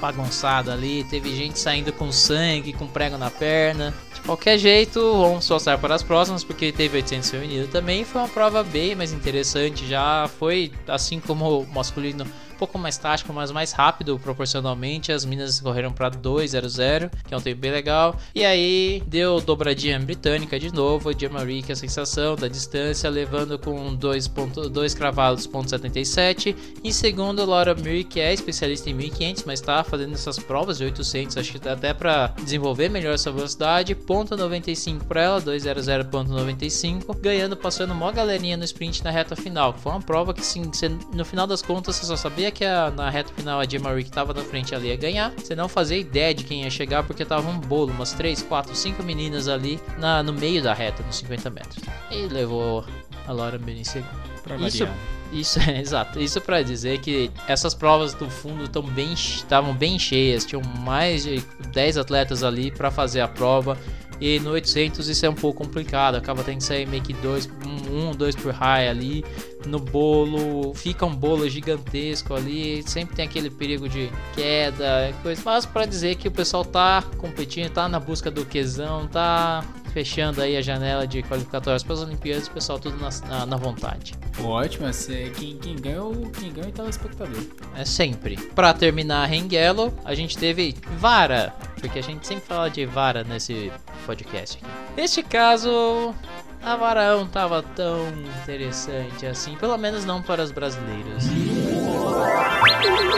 bagunçada 0.00 0.72
ali. 0.72 1.04
Teve 1.04 1.34
gente 1.34 1.58
saindo 1.58 1.92
com 1.92 2.10
sangue, 2.10 2.72
com 2.72 2.86
prego 2.86 3.18
na 3.18 3.30
perna. 3.30 3.94
De 4.14 4.20
qualquer 4.22 4.56
jeito, 4.58 5.00
vamos 5.00 5.48
passar 5.48 5.78
para 5.78 5.94
as 5.94 6.02
próximas, 6.02 6.42
porque 6.42 6.72
teve 6.72 6.96
800 6.96 7.30
feminino 7.30 7.66
também. 7.68 8.04
Foi 8.04 8.20
uma 8.20 8.28
prova 8.28 8.62
bem 8.62 8.94
mais 8.94 9.12
interessante. 9.12 9.86
Já 9.86 10.28
foi, 10.38 10.72
assim 10.88 11.20
como 11.20 11.60
o 11.60 11.66
masculino, 11.66 12.24
pouco 12.60 12.78
mais 12.78 12.98
tático, 12.98 13.32
mas 13.32 13.50
mais 13.50 13.72
rápido 13.72 14.18
proporcionalmente. 14.18 15.10
As 15.10 15.24
minas 15.24 15.58
correram 15.60 15.90
para 15.90 16.10
2.00, 16.10 17.10
que 17.26 17.32
é 17.32 17.36
um 17.36 17.40
tempo 17.40 17.60
bem 17.60 17.72
legal. 17.72 18.14
E 18.34 18.44
aí 18.44 19.02
deu 19.06 19.40
dobradinha 19.40 19.98
britânica 19.98 20.60
de 20.60 20.72
novo. 20.72 21.08
A 21.10 21.28
Marie, 21.30 21.62
que 21.62 21.72
é 21.72 21.74
a 21.74 21.76
sensação 21.76 22.36
da 22.36 22.48
distância, 22.48 23.08
levando 23.08 23.58
com 23.58 23.94
2 23.94 24.94
cravados, 24.94 25.46
ponto 25.46 25.70
77. 25.70 26.54
Em 26.84 26.92
segundo, 26.92 27.44
Laura 27.46 27.74
Mir, 27.74 28.04
que 28.04 28.20
é 28.20 28.32
especialista 28.32 28.90
em 28.90 28.94
1500, 28.94 29.44
mas 29.44 29.60
está 29.60 29.82
fazendo 29.82 30.12
essas 30.12 30.38
provas 30.38 30.76
de 30.76 30.84
800, 30.84 31.38
acho 31.38 31.52
que 31.52 31.58
dá 31.58 31.72
até 31.72 31.94
para 31.94 32.28
desenvolver 32.42 32.90
melhor 32.90 33.14
essa 33.14 33.32
velocidade. 33.32 33.94
Ponto 33.94 34.36
95 34.36 35.04
para 35.06 35.22
ela, 35.22 35.40
200.95, 35.40 37.16
ganhando, 37.18 37.56
passando 37.56 37.92
uma 37.92 38.12
galerinha 38.12 38.56
no 38.56 38.64
sprint 38.64 39.02
na 39.02 39.10
reta 39.10 39.34
final. 39.34 39.72
Foi 39.72 39.92
uma 39.92 40.02
prova 40.02 40.34
que, 40.34 40.44
sim, 40.44 40.70
no 41.14 41.24
final 41.24 41.46
das 41.46 41.62
contas, 41.62 41.96
você 41.96 42.06
só 42.06 42.16
sabia 42.16 42.49
que 42.50 42.64
a- 42.64 42.90
na 42.90 43.08
reta 43.10 43.32
final 43.34 43.60
a 43.60 43.64
Jim 43.64 43.78
Marie 43.78 44.02
que 44.04 44.10
estava 44.10 44.32
na 44.34 44.42
frente 44.42 44.74
ali 44.74 44.88
ia 44.88 44.96
ganhar. 44.96 45.32
Você 45.36 45.54
não 45.54 45.68
fazia 45.68 45.96
ideia 45.98 46.34
de 46.34 46.44
quem 46.44 46.62
ia 46.64 46.70
chegar, 46.70 47.02
porque 47.02 47.24
tava 47.24 47.48
um 47.48 47.58
bolo, 47.58 47.92
umas 47.92 48.12
3, 48.12 48.42
4, 48.42 48.74
5 48.74 49.02
meninas 49.02 49.48
ali 49.48 49.80
na, 49.98 50.22
no 50.22 50.32
meio 50.32 50.62
da 50.62 50.72
reta, 50.74 51.02
nos 51.02 51.16
50 51.16 51.50
metros. 51.50 51.82
E 52.10 52.26
levou 52.26 52.84
a 53.26 53.32
Laura 53.32 53.58
Mir 53.58 53.78
em 53.78 53.84
segundo. 53.84 54.30
Pra 54.42 54.56
Isso, 54.56 54.78
variar. 54.78 54.96
isso 55.32 55.58
é 55.60 55.78
exato. 55.80 56.18
Isso 56.20 56.40
para 56.40 56.62
dizer 56.62 56.98
que 57.00 57.30
essas 57.46 57.74
provas 57.74 58.14
do 58.14 58.28
fundo 58.30 58.64
estão 58.64 58.82
bem 58.82 59.12
estavam 59.12 59.74
bem 59.74 59.98
cheias, 59.98 60.44
tinham 60.46 60.62
mais 60.80 61.24
de 61.24 61.40
10 61.72 61.98
atletas 61.98 62.42
ali 62.42 62.70
para 62.70 62.90
fazer 62.90 63.20
a 63.20 63.28
prova. 63.28 63.76
E 64.20 64.38
no 64.40 64.50
800 64.50 65.08
isso 65.08 65.24
é 65.24 65.30
um 65.30 65.34
pouco 65.34 65.64
complicado, 65.64 66.14
acaba 66.16 66.42
tendo 66.44 66.58
que 66.58 66.64
sair 66.64 66.86
meio 66.86 67.02
que 67.02 67.12
dois, 67.14 67.48
um, 67.66 68.10
um, 68.10 68.12
dois 68.12 68.36
por 68.36 68.52
high 68.52 68.88
ali 68.88 69.24
no 69.66 69.78
bolo, 69.78 70.74
fica 70.74 71.04
um 71.06 71.14
bolo 71.14 71.48
gigantesco 71.48 72.34
ali, 72.34 72.82
sempre 72.86 73.16
tem 73.16 73.24
aquele 73.24 73.48
perigo 73.50 73.88
de 73.88 74.10
queda, 74.34 75.12
coisa. 75.22 75.40
Mas 75.44 75.64
para 75.66 75.86
dizer 75.86 76.16
que 76.16 76.28
o 76.28 76.30
pessoal 76.30 76.64
tá 76.64 77.02
competindo, 77.18 77.70
tá 77.70 77.88
na 77.88 77.98
busca 78.00 78.30
do 78.30 78.44
quesão, 78.44 79.06
tá 79.08 79.64
fechando 79.92 80.40
aí 80.40 80.56
a 80.56 80.62
janela 80.62 81.04
de 81.06 81.20
qualificatórias 81.22 81.82
para 81.82 81.94
as 81.94 82.00
Olimpíadas, 82.00 82.46
o 82.46 82.50
pessoal 82.52 82.78
tudo 82.78 82.96
na, 82.98 83.08
na, 83.28 83.44
na 83.46 83.56
vontade. 83.56 84.14
Ótimo, 84.40 84.88
esse- 84.88 85.32
quem, 85.36 85.56
quem 85.58 85.74
ganha 85.76 85.96
é 85.96 86.00
o 86.00 86.12
quem 86.30 86.52
ganha 86.52 86.66
é 86.66 86.70
o 86.70 86.72
telespectador. 86.72 87.42
É 87.76 87.84
sempre. 87.84 88.36
Pra 88.54 88.72
terminar 88.72 89.24
a 89.24 89.26
Rengelo, 89.26 89.92
a 90.04 90.14
gente 90.14 90.38
teve 90.38 90.76
Vara, 90.98 91.52
porque 91.80 91.98
a 91.98 92.02
gente 92.02 92.26
sempre 92.26 92.44
fala 92.44 92.68
de 92.68 92.84
Vara 92.86 93.24
nesse 93.24 93.72
podcast 94.06 94.58
aqui. 94.58 94.66
Neste 94.96 95.22
caso, 95.22 96.14
a 96.62 96.76
vara 96.76 97.16
não 97.16 97.26
tava 97.26 97.62
tão 97.62 98.08
interessante 98.42 99.26
assim, 99.26 99.56
pelo 99.56 99.76
menos 99.78 100.04
não 100.04 100.22
para 100.22 100.42
os 100.42 100.50
brasileiros. 100.50 101.24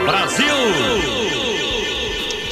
Brasil! 0.07 1.42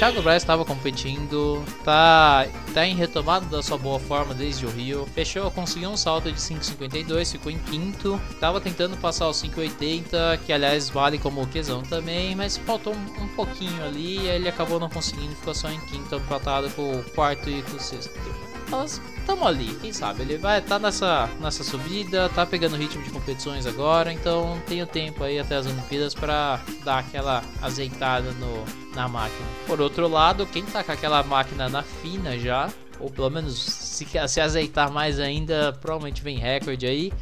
Thiago 0.00 0.22
Braz 0.22 0.42
estava 0.42 0.64
competindo, 0.64 1.62
tá, 1.84 2.46
tá 2.72 2.86
em 2.86 2.94
retomada 2.94 3.44
da 3.44 3.62
sua 3.62 3.76
boa 3.76 4.00
forma 4.00 4.32
desde 4.32 4.64
o 4.64 4.70
Rio. 4.70 5.04
Fechou, 5.14 5.50
conseguiu 5.50 5.90
um 5.90 5.96
salto 5.96 6.32
de 6.32 6.40
5,52, 6.40 7.32
ficou 7.32 7.52
em 7.52 7.58
quinto. 7.58 8.18
Tava 8.40 8.62
tentando 8.62 8.96
passar 8.96 9.28
os 9.28 9.36
5,80, 9.42 10.40
que 10.46 10.54
aliás 10.54 10.88
vale 10.88 11.18
como 11.18 11.46
quesão 11.48 11.82
também, 11.82 12.34
mas 12.34 12.56
faltou 12.56 12.94
um, 12.94 13.24
um 13.24 13.28
pouquinho 13.36 13.84
ali 13.84 14.20
e 14.20 14.26
ele 14.26 14.48
acabou 14.48 14.80
não 14.80 14.88
conseguindo, 14.88 15.36
ficou 15.36 15.52
só 15.54 15.70
em 15.70 15.80
quinto, 15.80 16.14
empatado 16.14 16.70
com 16.70 16.92
o 16.92 17.04
quarto 17.10 17.50
e 17.50 17.60
com 17.60 17.76
o 17.76 17.78
sexto. 17.78 18.10
Nós 18.70 19.00
estamos 19.18 19.44
ali, 19.46 19.76
quem 19.80 19.92
sabe? 19.92 20.22
Ele 20.22 20.38
vai 20.38 20.60
estar 20.60 20.76
tá 20.76 20.78
nessa, 20.78 21.28
nessa 21.40 21.64
subida, 21.64 22.28
tá 22.28 22.46
pegando 22.46 22.76
ritmo 22.76 23.02
de 23.02 23.10
competições 23.10 23.66
agora, 23.66 24.12
então 24.12 24.62
tem 24.66 24.80
o 24.80 24.86
tempo 24.86 25.24
aí 25.24 25.40
até 25.40 25.56
as 25.56 25.66
Olimpíadas 25.66 26.14
para 26.14 26.60
dar 26.84 27.00
aquela 27.00 27.42
azeitada 27.60 28.30
no, 28.32 28.64
na 28.94 29.08
máquina. 29.08 29.46
Por 29.66 29.80
outro 29.80 30.06
lado, 30.06 30.46
quem 30.46 30.64
tá 30.64 30.84
com 30.84 30.92
aquela 30.92 31.20
máquina 31.24 31.68
na 31.68 31.82
fina 31.82 32.38
já, 32.38 32.70
ou 33.00 33.10
pelo 33.10 33.28
menos 33.28 33.60
se, 33.60 34.06
se 34.28 34.40
azeitar 34.40 34.90
mais 34.92 35.18
ainda, 35.18 35.72
provavelmente 35.80 36.22
vem 36.22 36.38
recorde 36.38 36.86
aí. 36.86 37.12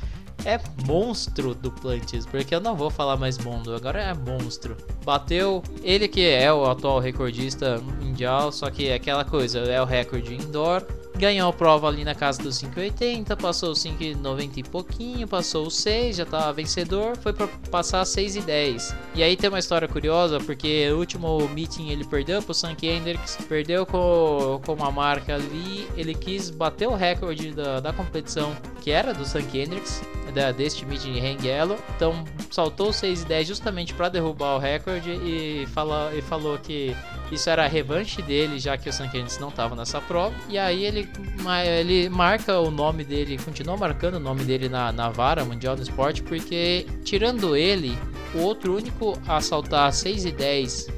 É 0.45 0.61
monstro 0.87 1.53
do 1.53 1.71
Plantis, 1.71 2.25
porque 2.25 2.55
eu 2.55 2.61
não 2.61 2.77
vou 2.77 2.91
falar 2.91 3.17
mais 3.17 3.39
mundo, 3.39 3.75
agora 3.75 4.01
é 4.01 4.15
monstro. 4.15 4.77
Bateu 5.05 5.63
ele 5.83 6.07
que 6.07 6.25
é 6.25 6.53
o 6.53 6.65
atual 6.65 7.01
recordista 7.01 7.79
mundial, 8.01 8.53
só 8.53 8.71
que 8.71 8.89
é 8.89 8.95
aquela 8.95 9.25
coisa, 9.25 9.59
é 9.59 9.83
o 9.83 9.85
recorde 9.85 10.35
indoor, 10.35 10.87
ganhou 11.19 11.51
a 11.51 11.53
prova 11.53 11.89
ali 11.89 12.05
na 12.05 12.15
casa 12.15 12.43
dos 12.43 12.63
5,80, 12.63 13.37
passou 13.37 13.73
os 13.73 13.85
5,90 13.85 14.59
e 14.59 14.63
pouquinho, 14.63 15.27
passou 15.27 15.67
os 15.67 15.77
6, 15.77 16.17
já 16.17 16.23
estava 16.23 16.53
vencedor, 16.53 17.17
foi 17.17 17.33
para 17.33 17.49
passar 17.71 18.05
6,10. 18.05 18.95
E 19.15 19.23
aí 19.23 19.37
tem 19.37 19.51
uma 19.51 19.59
história 19.59 19.89
curiosa, 19.89 20.39
porque 20.39 20.89
o 20.91 20.99
último 20.99 21.49
meeting 21.49 21.89
ele 21.89 22.05
perdeu 22.05 22.41
pro 22.41 22.55
Sam 22.55 22.75
Kendricks, 22.75 23.37
perdeu 23.49 23.85
com, 23.85 24.61
com 24.65 24.73
uma 24.75 24.91
marca 24.91 25.35
ali, 25.35 25.89
ele 25.97 26.15
quis 26.15 26.51
bater 26.51 26.89
o 26.89 26.95
recorde 26.95 27.53
da, 27.53 27.81
da 27.81 27.93
competição, 27.93 28.57
que 28.81 28.91
era 28.91 29.13
do 29.13 29.25
Sam 29.25 29.43
Kendricks, 29.43 30.01
da, 30.35 30.53
deste 30.53 30.85
meeting 30.85 31.13
de 31.13 31.21
Rangello, 31.21 31.77
então 31.97 32.25
saltou 32.51 32.91
6,10 32.91 33.45
justamente 33.45 33.95
para 33.95 34.09
derrubar 34.09 34.57
o 34.57 34.59
recorde 34.59 35.11
e, 35.11 35.67
fala, 35.69 36.13
e 36.15 36.23
falou 36.23 36.59
que 36.59 36.97
isso 37.31 37.49
era 37.51 37.65
a 37.65 37.69
revanche 37.69 38.23
dele, 38.23 38.59
já 38.59 38.77
que 38.77 38.89
o 38.89 38.93
Sam 38.93 39.09
não 39.41 39.49
estava 39.49 39.75
nessa 39.75 40.01
prova, 40.01 40.35
e 40.49 40.59
aí 40.59 40.85
ele 40.85 41.09
ele 41.65 42.09
marca 42.09 42.59
o 42.59 42.71
nome 42.71 43.05
dele, 43.05 43.39
continua 43.39 43.77
marcando 43.77 44.15
o 44.15 44.21
nome 44.21 44.45
dele 44.45 44.69
na, 44.69 44.93
na 44.93 45.09
vara 45.11 45.45
mundial 45.45 45.77
do 45.77 45.83
esporte, 45.83 46.23
porque 46.23 46.87
tirando 47.05 47.57
ele, 47.57 47.97
o 48.35 48.39
outro 48.41 48.77
único 48.77 49.19
a 49.27 49.41
saltar 49.41 49.93
6 49.93 50.27
e 50.27 50.33
10 50.33 50.89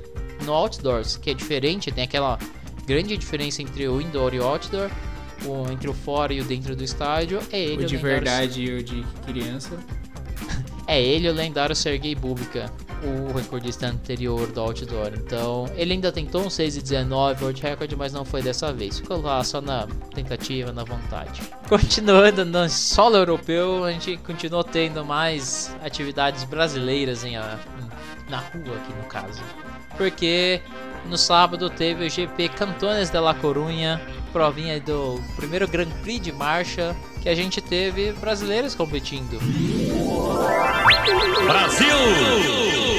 no 0.44 0.52
outdoors, 0.52 1.16
que 1.16 1.30
é 1.30 1.34
diferente, 1.34 1.90
tem 1.90 2.04
aquela 2.04 2.38
grande 2.86 3.16
diferença 3.16 3.62
entre 3.62 3.88
o 3.88 4.00
indoor 4.00 4.34
e 4.34 4.40
o 4.40 4.44
outdoor, 4.44 4.90
o, 5.46 5.70
entre 5.70 5.88
o 5.88 5.94
fora 5.94 6.32
e 6.32 6.40
o 6.40 6.44
dentro 6.44 6.74
do 6.76 6.84
estádio, 6.84 7.40
é 7.50 7.60
ele. 7.60 7.84
O 7.84 7.86
de 7.86 7.96
verdade 7.96 8.62
e 8.62 8.72
o 8.74 8.82
de 8.82 9.04
criança. 9.26 9.78
é 10.86 11.00
ele, 11.00 11.28
o 11.28 11.32
lendário 11.32 11.74
Sergei 11.74 12.14
Bubka 12.14 12.70
o 13.02 13.32
recordista 13.36 13.86
anterior 13.86 14.46
do 14.48 14.60
outdoor. 14.60 15.12
Então, 15.14 15.66
ele 15.74 15.94
ainda 15.94 16.12
tentou 16.12 16.42
um 16.42 16.50
6 16.50 16.76
e 16.76 16.82
19 16.82 17.42
world 17.42 17.62
record, 17.62 17.92
mas 17.96 18.12
não 18.12 18.24
foi 18.24 18.42
dessa 18.42 18.72
vez. 18.72 18.98
Ficou 18.98 19.20
lá 19.20 19.42
só 19.42 19.60
na 19.60 19.86
tentativa, 20.14 20.72
na 20.72 20.84
vontade. 20.84 21.40
Continuando 21.68 22.44
no 22.44 22.68
solo 22.68 23.16
europeu, 23.16 23.84
a 23.84 23.92
gente 23.92 24.16
continuou 24.18 24.64
tendo 24.64 25.04
mais 25.04 25.74
atividades 25.82 26.44
brasileiras 26.44 27.24
em, 27.24 27.34
em, 27.34 28.30
na 28.30 28.38
rua 28.38 28.76
aqui 28.76 28.92
no 28.96 29.04
caso. 29.04 29.42
Porque 29.96 30.60
no 31.06 31.16
sábado 31.16 31.70
teve 31.70 32.06
o 32.06 32.10
GP 32.10 32.48
Cantones 32.50 33.10
de 33.10 33.20
la 33.20 33.34
Corunha, 33.34 34.00
provinha 34.32 34.80
do 34.80 35.20
primeiro 35.36 35.66
Grand 35.66 35.90
Prix 36.02 36.20
de 36.20 36.32
marcha 36.32 36.96
que 37.20 37.28
a 37.28 37.34
gente 37.34 37.60
teve 37.60 38.12
brasileiros 38.12 38.74
competindo. 38.74 39.38
Brasil! 41.44 42.89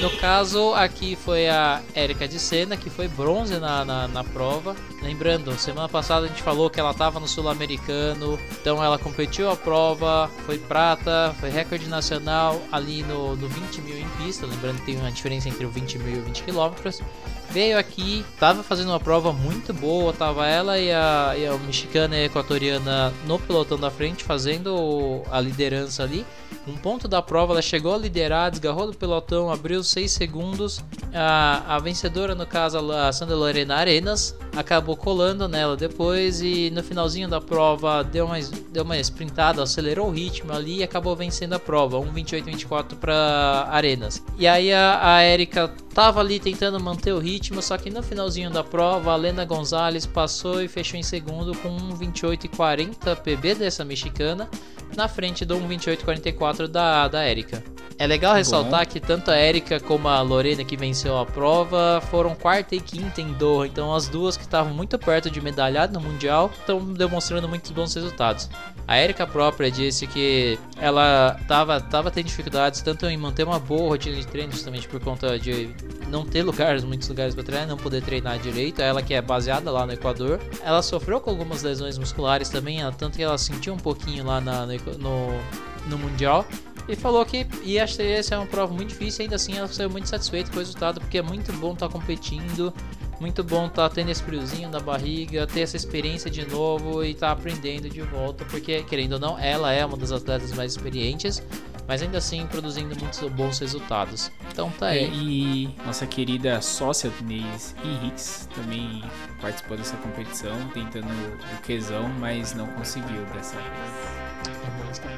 No 0.00 0.08
caso, 0.16 0.72
aqui 0.72 1.14
foi 1.14 1.46
a 1.46 1.82
Érica 1.94 2.26
de 2.26 2.38
Sena, 2.38 2.74
que 2.74 2.88
foi 2.88 3.06
bronze 3.06 3.58
na, 3.58 3.84
na, 3.84 4.08
na, 4.08 4.24
prova. 4.24 4.74
Lembrando, 5.02 5.52
semana 5.58 5.90
passada 5.90 6.24
a 6.24 6.28
gente 6.28 6.42
falou 6.42 6.70
que 6.70 6.80
ela 6.80 6.92
estava 6.92 7.20
no 7.20 7.28
Sul-Americano, 7.28 8.38
então 8.58 8.82
ela 8.82 8.98
competiu 8.98 9.50
a 9.50 9.56
prova, 9.56 10.30
foi 10.46 10.56
prata, 10.56 11.36
foi 11.38 11.50
recorde 11.50 11.86
nacional 11.86 12.62
ali 12.72 13.02
no, 13.02 13.36
no 13.36 13.46
20 13.46 13.82
mil 13.82 13.98
em 13.98 14.08
pista. 14.16 14.46
Lembrando 14.46 14.78
que 14.78 14.86
tem 14.86 14.96
uma 14.96 15.12
diferença 15.12 15.50
entre 15.50 15.66
o 15.66 15.70
20 15.70 15.98
mil 15.98 16.16
e 16.16 16.18
o 16.18 16.22
20 16.22 16.44
quilômetros. 16.44 17.02
Veio 17.50 17.76
aqui, 17.78 18.24
estava 18.32 18.62
fazendo 18.62 18.88
uma 18.88 19.00
prova 19.00 19.34
muito 19.34 19.74
boa, 19.74 20.14
tava 20.14 20.46
ela 20.46 20.78
e 20.78 20.90
a, 20.90 21.34
e 21.36 21.46
a 21.46 21.52
mexicana 21.58 22.16
e 22.16 22.22
a 22.22 22.24
equatoriana 22.24 23.12
no 23.26 23.38
pelotão 23.38 23.78
da 23.78 23.90
frente, 23.90 24.24
fazendo 24.24 25.22
a 25.30 25.38
liderança 25.40 26.02
ali. 26.02 26.24
Um 26.66 26.76
ponto 26.76 27.08
da 27.08 27.22
prova, 27.22 27.54
ela 27.54 27.62
chegou 27.62 27.94
a 27.94 27.98
liderar, 27.98 28.50
desgarrou 28.50 28.86
do 28.86 28.96
pelotão, 28.96 29.50
abriu 29.50 29.82
6 29.82 30.10
segundos. 30.10 30.84
A, 31.12 31.76
a 31.76 31.78
vencedora, 31.78 32.34
no 32.34 32.46
caso, 32.46 32.78
a 32.92 33.10
Sandra 33.12 33.34
Lorena 33.34 33.76
Arenas, 33.76 34.36
acabou 34.54 34.96
colando 34.96 35.48
nela 35.48 35.76
depois 35.76 36.40
e 36.42 36.70
no 36.70 36.82
finalzinho 36.82 37.28
da 37.28 37.40
prova 37.40 38.04
deu 38.04 38.26
uma, 38.26 38.38
deu 38.70 38.84
uma 38.84 38.98
sprintada, 38.98 39.62
acelerou 39.62 40.08
o 40.08 40.10
ritmo 40.10 40.52
ali 40.52 40.78
e 40.78 40.82
acabou 40.82 41.16
vencendo 41.16 41.54
a 41.54 41.58
prova, 41.58 41.98
1:28:24 41.98 42.96
para 42.96 43.66
Arenas. 43.70 44.22
E 44.38 44.46
aí 44.46 44.72
a, 44.72 45.16
a 45.16 45.24
Erika 45.24 45.72
tava 45.94 46.20
ali 46.20 46.38
tentando 46.38 46.78
manter 46.78 47.12
o 47.12 47.18
ritmo, 47.18 47.62
só 47.62 47.76
que 47.78 47.90
no 47.90 48.02
finalzinho 48.02 48.50
da 48.50 48.62
prova 48.62 49.12
a 49.12 49.16
Lena 49.16 49.44
Gonzalez 49.44 50.04
passou 50.06 50.62
e 50.62 50.68
fechou 50.68 51.00
em 51.00 51.02
segundo 51.02 51.56
com 51.58 51.76
1:28:40 51.94 53.16
PB 53.16 53.54
dessa 53.54 53.84
mexicana 53.84 54.48
na 54.96 55.08
frente 55.08 55.44
do 55.44 55.56
1:28:44 55.56 56.66
da 56.68 57.08
da 57.08 57.26
Erika. 57.28 57.62
É 58.00 58.06
legal 58.06 58.34
ressaltar 58.34 58.86
Bom. 58.86 58.92
que 58.92 58.98
tanto 58.98 59.30
a 59.30 59.38
Erika 59.38 59.78
como 59.78 60.08
a 60.08 60.22
Lorena 60.22 60.64
que 60.64 60.74
venceu 60.74 61.18
a 61.18 61.26
prova 61.26 62.02
foram 62.10 62.34
quarta 62.34 62.74
e 62.74 62.80
quinta 62.80 63.20
em 63.20 63.34
Doha, 63.34 63.66
então 63.66 63.94
as 63.94 64.08
duas 64.08 64.38
que 64.38 64.42
estavam 64.42 64.72
muito 64.72 64.98
perto 64.98 65.30
de 65.30 65.38
medalhar 65.38 65.86
no 65.90 66.00
mundial 66.00 66.50
estão 66.58 66.82
demonstrando 66.94 67.46
muitos 67.46 67.70
bons 67.72 67.94
resultados. 67.94 68.48
A 68.88 68.98
Erika 68.98 69.26
própria 69.26 69.70
disse 69.70 70.06
que 70.06 70.58
ela 70.78 71.36
estava 71.42 71.78
tava 71.78 72.10
tendo 72.10 72.24
dificuldades 72.24 72.80
tanto 72.80 73.04
em 73.04 73.18
manter 73.18 73.46
uma 73.46 73.58
boa 73.58 73.90
rotina 73.90 74.16
de 74.16 74.26
treino, 74.26 74.50
justamente 74.50 74.88
por 74.88 74.98
conta 74.98 75.38
de 75.38 75.68
não 76.08 76.24
ter 76.24 76.42
lugares, 76.42 76.82
muitos 76.82 77.06
lugares 77.06 77.34
para 77.34 77.44
treinar, 77.44 77.68
não 77.68 77.76
poder 77.76 78.02
treinar 78.02 78.38
direito. 78.38 78.80
Ela 78.80 79.02
que 79.02 79.12
é 79.12 79.20
baseada 79.20 79.70
lá 79.70 79.84
no 79.84 79.92
Equador, 79.92 80.40
ela 80.64 80.80
sofreu 80.80 81.20
com 81.20 81.28
algumas 81.28 81.62
lesões 81.62 81.98
musculares 81.98 82.48
também, 82.48 82.78
tanto 82.96 83.18
que 83.18 83.22
ela 83.22 83.36
sentiu 83.36 83.74
um 83.74 83.78
pouquinho 83.78 84.24
lá 84.24 84.40
na, 84.40 84.64
no, 84.64 85.38
no 85.86 85.98
mundial 85.98 86.46
e 86.90 86.96
falou 86.96 87.24
que 87.24 87.46
ia 87.62 87.86
ser 87.86 88.34
uma 88.34 88.46
prova 88.46 88.72
muito 88.74 88.88
difícil, 88.88 89.22
ainda 89.22 89.36
assim 89.36 89.56
ela 89.56 89.68
saiu 89.68 89.88
muito 89.88 90.08
satisfeita 90.08 90.50
com 90.50 90.56
o 90.56 90.58
resultado, 90.58 91.00
porque 91.00 91.18
é 91.18 91.22
muito 91.22 91.52
bom 91.54 91.72
estar 91.72 91.86
tá 91.86 91.92
competindo, 91.92 92.72
muito 93.20 93.44
bom 93.44 93.66
estar 93.66 93.88
tá 93.88 93.94
tendo 93.94 94.10
esse 94.10 94.22
friozinho 94.22 94.68
na 94.68 94.80
barriga, 94.80 95.46
ter 95.46 95.60
essa 95.60 95.76
experiência 95.76 96.30
de 96.30 96.44
novo 96.46 97.04
e 97.04 97.12
estar 97.12 97.28
tá 97.28 97.32
aprendendo 97.32 97.88
de 97.88 98.00
volta, 98.02 98.44
porque 98.46 98.82
querendo 98.82 99.12
ou 99.14 99.18
não, 99.20 99.38
ela 99.38 99.72
é 99.72 99.84
uma 99.84 99.96
das 99.96 100.10
atletas 100.10 100.52
mais 100.52 100.72
experientes, 100.72 101.42
mas 101.86 102.02
ainda 102.02 102.18
assim 102.18 102.46
produzindo 102.46 102.96
muitos 102.98 103.20
bons 103.30 103.58
resultados. 103.58 104.30
Então 104.50 104.70
tá 104.70 104.94
é, 104.94 105.00
aí. 105.00 105.10
e 105.12 105.74
nossa 105.84 106.06
querida 106.06 106.60
sócia 106.60 107.10
Denise 107.20 107.74
Henriques 107.84 108.48
também 108.54 109.02
participou 109.40 109.76
dessa 109.76 109.96
competição, 109.96 110.56
tentando 110.72 111.06
o 111.06 111.62
quesão, 111.62 112.08
mas 112.18 112.54
não 112.54 112.66
conseguiu 112.68 113.24
dessa 113.34 113.56
vez. 113.56 114.29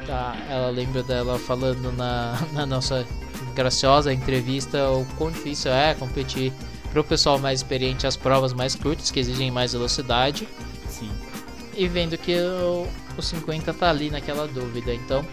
Tá, 0.07 0.37
ela 0.49 0.69
lembra 0.69 1.03
dela 1.03 1.39
falando 1.39 1.93
na, 1.93 2.39
na 2.53 2.67
nossa 2.67 3.07
graciosa 3.55 4.13
entrevista 4.13 4.91
o 4.91 5.07
quão 5.17 5.31
difícil 5.31 5.73
é 5.73 5.95
competir 5.95 6.53
pro 6.91 7.05
pessoal 7.05 7.39
mais 7.39 7.61
experiente 7.61 8.07
as 8.07 8.17
provas 8.17 8.53
mais 8.53 8.75
curtas 8.75 9.11
que 9.11 9.21
exigem 9.21 9.51
mais 9.51 9.73
velocidade. 9.73 10.47
Sim. 10.89 11.11
E 11.75 11.89
vendo 11.89 12.19
que 12.19 12.37
o, 12.37 12.87
o 13.17 13.23
50 13.23 13.73
tá 13.73 13.89
ali 13.89 14.11
naquela 14.11 14.47
dúvida. 14.47 14.93
Então, 14.93 15.25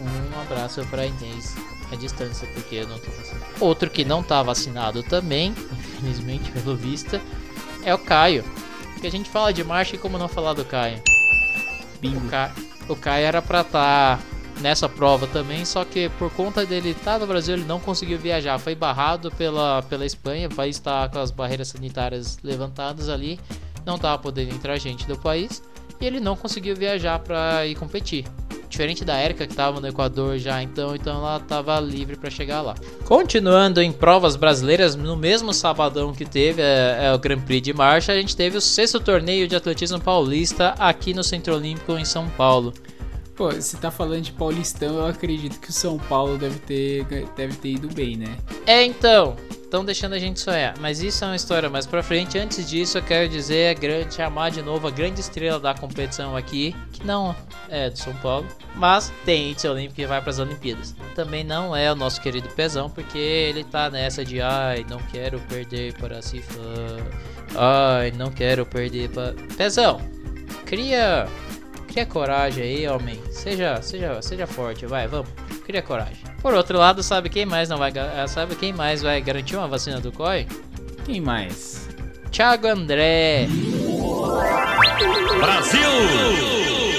um 0.00 0.40
abraço 0.40 0.84
pra 0.86 1.06
Inês 1.06 1.54
à 1.92 1.94
distância, 1.94 2.48
porque 2.54 2.76
eu 2.76 2.88
não 2.88 2.98
tô 2.98 3.10
vacinado. 3.12 3.44
Outro 3.60 3.90
que 3.90 4.04
não 4.04 4.22
tá 4.22 4.42
vacinado 4.42 5.02
também, 5.04 5.54
infelizmente, 5.98 6.50
pelo 6.50 6.76
visto, 6.76 7.20
é 7.84 7.94
o 7.94 7.98
Caio. 7.98 8.44
Que 9.00 9.06
a 9.06 9.10
gente 9.10 9.30
fala 9.30 9.52
de 9.52 9.62
marcha 9.62 9.94
e 9.94 9.98
como 9.98 10.18
não 10.18 10.28
falar 10.28 10.54
do 10.54 10.64
Caio. 10.64 11.00
Bingo. 12.00 12.26
O 12.26 12.28
Caio 12.28 12.73
o 12.88 12.96
Kai 12.96 13.24
era 13.24 13.40
pra 13.40 13.62
estar 13.62 14.18
tá 14.18 14.24
nessa 14.60 14.88
prova 14.88 15.26
também, 15.26 15.64
só 15.64 15.84
que 15.84 16.08
por 16.10 16.30
conta 16.32 16.64
dele 16.64 16.90
estar 16.90 17.14
tá 17.14 17.18
no 17.18 17.26
Brasil, 17.26 17.54
ele 17.54 17.64
não 17.64 17.80
conseguiu 17.80 18.18
viajar. 18.18 18.58
Foi 18.58 18.74
barrado 18.74 19.30
pela, 19.32 19.82
pela 19.82 20.06
Espanha, 20.06 20.48
o 20.48 20.54
país 20.54 20.80
com 21.12 21.18
as 21.18 21.30
barreiras 21.30 21.68
sanitárias 21.68 22.38
levantadas 22.42 23.08
ali, 23.08 23.38
não 23.84 23.96
estava 23.96 24.18
podendo 24.18 24.54
entrar 24.54 24.78
gente 24.78 25.06
do 25.06 25.18
país. 25.18 25.62
e 26.00 26.06
ele 26.06 26.20
não 26.20 26.36
conseguiu 26.36 26.74
viajar 26.76 27.18
para 27.18 27.66
ir 27.66 27.74
competir. 27.76 28.24
Diferente 28.74 29.04
da 29.04 29.22
Erika 29.22 29.46
que 29.46 29.52
estava 29.52 29.80
no 29.80 29.86
Equador 29.86 30.36
já, 30.36 30.60
então, 30.60 30.96
então 30.96 31.18
ela 31.18 31.36
estava 31.36 31.78
livre 31.78 32.16
para 32.16 32.28
chegar 32.28 32.60
lá. 32.60 32.74
Continuando 33.04 33.80
em 33.80 33.92
provas 33.92 34.34
brasileiras, 34.34 34.96
no 34.96 35.16
mesmo 35.16 35.54
sabadão 35.54 36.12
que 36.12 36.24
teve 36.24 36.60
é, 36.60 37.04
é, 37.04 37.14
o 37.14 37.18
Grand 37.20 37.38
Prix 37.38 37.62
de 37.62 37.72
Marcha, 37.72 38.10
a 38.10 38.16
gente 38.16 38.34
teve 38.34 38.56
o 38.56 38.60
sexto 38.60 38.98
torneio 38.98 39.46
de 39.46 39.54
atletismo 39.54 40.00
paulista 40.00 40.74
aqui 40.76 41.14
no 41.14 41.22
Centro 41.22 41.54
Olímpico 41.54 41.92
em 41.92 42.04
São 42.04 42.28
Paulo. 42.30 42.74
Pô, 43.36 43.52
se 43.52 43.76
tá 43.76 43.92
falando 43.92 44.22
de 44.22 44.32
Paulistão, 44.32 44.96
eu 44.96 45.06
acredito 45.06 45.60
que 45.60 45.70
o 45.70 45.72
São 45.72 45.96
Paulo 45.96 46.36
deve 46.36 46.58
ter, 46.58 47.04
deve 47.36 47.54
ter 47.54 47.68
ido 47.68 47.86
bem, 47.94 48.16
né? 48.16 48.36
É, 48.66 48.84
então 48.84 49.36
estão 49.74 49.84
deixando 49.84 50.12
a 50.12 50.18
gente 50.20 50.38
sonhar. 50.38 50.74
Mas 50.78 51.02
isso 51.02 51.24
é 51.24 51.26
uma 51.26 51.36
história 51.36 51.68
mais 51.68 51.84
pra 51.84 52.00
frente. 52.02 52.38
Antes 52.38 52.68
disso, 52.68 52.98
eu 52.98 53.02
quero 53.02 53.28
dizer, 53.28 53.76
a 53.76 53.78
grande, 53.78 54.14
chamar 54.14 54.50
de 54.50 54.62
novo 54.62 54.86
a 54.86 54.90
grande 54.90 55.20
estrela 55.20 55.58
da 55.58 55.74
competição 55.74 56.36
aqui, 56.36 56.76
que 56.92 57.04
não 57.04 57.34
é 57.68 57.90
do 57.90 57.98
São 57.98 58.14
Paulo, 58.16 58.46
mas 58.76 59.12
tem 59.24 59.50
índice 59.50 59.66
olímpico 59.66 60.00
e 60.00 60.06
vai 60.06 60.20
para 60.20 60.30
as 60.30 60.38
Olimpíadas. 60.38 60.94
Também 61.16 61.42
não 61.42 61.74
é 61.74 61.90
o 61.90 61.96
nosso 61.96 62.20
querido 62.20 62.48
Pezão, 62.50 62.88
porque 62.88 63.18
ele 63.18 63.64
tá 63.64 63.90
nessa 63.90 64.24
de 64.24 64.40
ai, 64.40 64.86
não 64.88 64.98
quero 65.10 65.40
perder 65.40 65.94
para 65.94 66.18
a 66.18 66.22
Cifã. 66.22 66.62
Ai, 67.56 68.12
não 68.12 68.30
quero 68.30 68.64
perder 68.64 69.10
para. 69.10 69.34
Pezão, 69.56 70.00
cria. 70.64 71.26
Cria 71.94 72.06
coragem 72.06 72.64
aí, 72.64 72.88
homem. 72.88 73.22
Seja, 73.30 73.80
seja, 73.80 74.20
seja 74.20 74.48
forte, 74.48 74.84
vai, 74.84 75.06
vamos. 75.06 75.28
Cria 75.64 75.80
coragem. 75.80 76.24
Por 76.42 76.52
outro 76.52 76.76
lado, 76.76 77.04
sabe 77.04 77.28
quem 77.28 77.46
mais 77.46 77.68
não 77.68 77.78
vai 77.78 77.92
eh, 77.94 78.26
sabe 78.26 78.56
quem 78.56 78.72
mais 78.72 79.00
vai 79.00 79.20
garantir 79.20 79.54
uma 79.54 79.68
vacina 79.68 80.00
do 80.00 80.10
COI? 80.10 80.48
Quem 81.04 81.20
mais? 81.20 81.88
Thiago 82.32 82.66
André. 82.66 83.46
Brasil! 85.38 86.93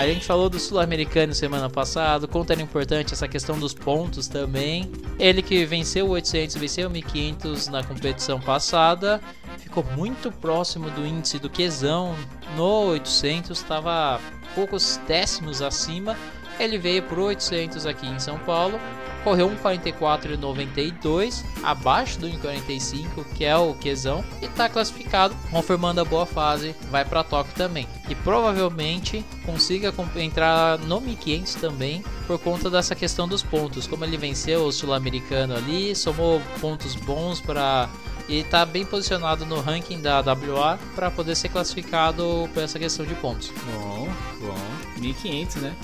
A 0.00 0.06
gente 0.06 0.24
falou 0.24 0.48
do 0.48 0.58
sul-americano 0.58 1.34
semana 1.34 1.68
passada, 1.68 2.26
quanto 2.26 2.50
era 2.50 2.62
importante 2.62 3.12
essa 3.12 3.28
questão 3.28 3.58
dos 3.58 3.74
pontos 3.74 4.28
também. 4.28 4.90
Ele 5.18 5.42
que 5.42 5.62
venceu 5.66 6.06
o 6.06 6.12
800, 6.12 6.56
venceu 6.56 6.88
o 6.88 6.90
1500 6.90 7.68
na 7.68 7.84
competição 7.84 8.40
passada, 8.40 9.20
ficou 9.58 9.84
muito 9.94 10.32
próximo 10.32 10.88
do 10.88 11.06
índice 11.06 11.38
do 11.38 11.50
Quezão 11.50 12.16
no 12.56 12.86
800, 12.92 13.50
estava 13.50 14.18
poucos 14.54 14.98
décimos 15.06 15.60
acima 15.60 16.16
ele 16.60 16.76
veio 16.76 17.02
por 17.04 17.18
800 17.18 17.86
aqui 17.86 18.06
em 18.06 18.18
São 18.18 18.38
Paulo, 18.40 18.78
correu 19.20 19.50
1,44,92, 19.50 21.44
abaixo 21.62 22.18
do 22.18 22.28
1,45, 22.28 23.24
que 23.34 23.44
é 23.44 23.56
o 23.56 23.74
Quezão, 23.74 24.24
e 24.40 24.46
está 24.46 24.68
classificado, 24.68 25.34
confirmando 25.50 26.00
a 26.00 26.04
boa 26.04 26.26
fase, 26.26 26.74
vai 26.90 27.04
para 27.04 27.24
Tóquio 27.24 27.54
também. 27.54 27.86
E 28.08 28.14
provavelmente 28.14 29.24
consiga 29.44 29.92
entrar 30.16 30.78
no 30.78 31.00
1500 31.00 31.54
também, 31.56 32.04
por 32.26 32.38
conta 32.38 32.70
dessa 32.70 32.94
questão 32.94 33.26
dos 33.26 33.42
pontos. 33.42 33.86
Como 33.86 34.04
ele 34.04 34.16
venceu 34.16 34.64
o 34.64 34.72
sul-americano 34.72 35.54
ali, 35.54 35.94
somou 35.94 36.40
pontos 36.60 36.94
bons 36.94 37.40
para 37.40 37.88
e 38.28 38.38
está 38.38 38.64
bem 38.64 38.84
posicionado 38.84 39.44
no 39.44 39.60
ranking 39.60 40.00
da 40.00 40.20
WA 40.20 40.78
para 40.94 41.10
poder 41.10 41.34
ser 41.34 41.48
classificado 41.48 42.48
por 42.54 42.62
essa 42.62 42.78
questão 42.78 43.04
de 43.04 43.14
pontos. 43.16 43.52
Bom, 43.66 44.08
bom. 44.40 45.00
1500, 45.00 45.56
né? 45.56 45.74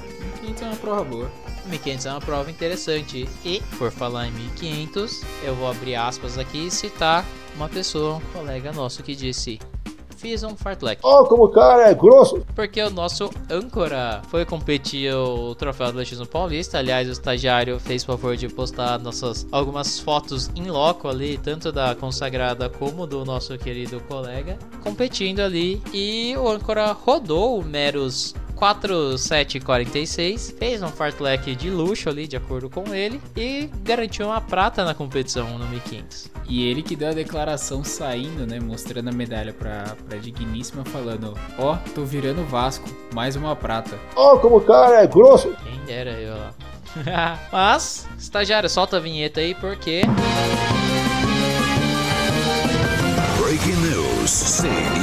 1500 0.42 0.62
é 0.62 0.66
uma 0.66 0.76
prova 0.76 1.04
boa. 1.04 1.55
1500 1.66 2.06
é 2.06 2.10
uma 2.10 2.20
prova 2.20 2.50
interessante. 2.50 3.28
E, 3.44 3.62
por 3.78 3.90
falar 3.90 4.28
em 4.28 4.32
1500, 4.32 5.22
eu 5.44 5.54
vou 5.54 5.70
abrir 5.70 5.94
aspas 5.94 6.38
aqui 6.38 6.66
e 6.66 6.70
citar 6.70 7.24
uma 7.54 7.68
pessoa, 7.68 8.16
um 8.16 8.20
colega 8.32 8.72
nosso, 8.72 9.02
que 9.02 9.14
disse: 9.14 9.58
Fiz 10.16 10.42
um 10.42 10.56
fartlek. 10.56 11.00
Oh, 11.04 11.24
como 11.24 11.44
o 11.44 11.48
cara 11.50 11.90
é 11.90 11.94
grosso! 11.94 12.44
Porque 12.54 12.82
o 12.82 12.90
nosso 12.90 13.30
âncora 13.50 14.22
foi 14.28 14.46
competir 14.46 15.14
o 15.14 15.54
troféu 15.54 15.86
do 15.86 15.90
Atletismo 15.90 16.26
Paulista. 16.26 16.78
Aliás, 16.78 17.06
o 17.08 17.12
estagiário 17.12 17.78
fez 17.78 18.02
o 18.02 18.06
favor 18.06 18.34
de 18.34 18.48
postar 18.48 18.98
nossas 18.98 19.46
algumas 19.52 20.00
fotos 20.00 20.50
em 20.56 20.70
loco 20.70 21.06
ali, 21.06 21.36
tanto 21.36 21.70
da 21.70 21.94
consagrada 21.94 22.68
como 22.70 23.06
do 23.06 23.24
nosso 23.24 23.56
querido 23.58 24.00
colega, 24.00 24.58
competindo 24.82 25.40
ali. 25.40 25.82
E 25.92 26.34
o 26.36 26.48
âncora 26.48 26.92
rodou 26.92 27.62
meros 27.62 28.34
4746, 28.56 30.54
fez 30.58 30.82
um 30.82 30.88
fartlek 30.88 31.54
de 31.54 31.70
luxo 31.70 32.08
ali, 32.08 32.26
de 32.26 32.36
acordo 32.36 32.68
com 32.70 32.94
ele, 32.94 33.20
e 33.36 33.70
garantiu 33.82 34.26
uma 34.26 34.40
prata 34.40 34.84
na 34.84 34.94
competição 34.94 35.58
no 35.58 35.66
1500. 35.66 36.30
E 36.48 36.68
ele 36.68 36.82
que 36.82 36.96
deu 36.96 37.10
a 37.10 37.12
declaração 37.12 37.84
saindo, 37.84 38.46
né, 38.46 38.58
mostrando 38.58 39.08
a 39.08 39.12
medalha 39.12 39.52
pra, 39.52 39.94
pra 40.08 40.18
Digníssima, 40.18 40.84
falando: 40.86 41.34
Ó, 41.58 41.74
oh, 41.74 41.90
tô 41.90 42.04
virando 42.04 42.44
Vasco, 42.44 42.88
mais 43.14 43.36
uma 43.36 43.54
prata. 43.54 43.98
Ó, 44.16 44.34
oh, 44.34 44.38
como 44.38 44.56
o 44.56 44.60
cara 44.60 45.02
é 45.02 45.06
grosso! 45.06 45.54
Quem 45.62 45.78
dera 45.84 46.12
eu 46.12 46.36
lá. 46.36 46.54
Mas, 47.52 48.08
estagiário, 48.18 48.68
solta 48.70 48.96
a 48.96 49.00
vinheta 49.00 49.40
aí 49.40 49.54
porque. 49.54 50.02
Breaking 53.38 53.76
News 53.76 54.30
CNN. 54.30 54.95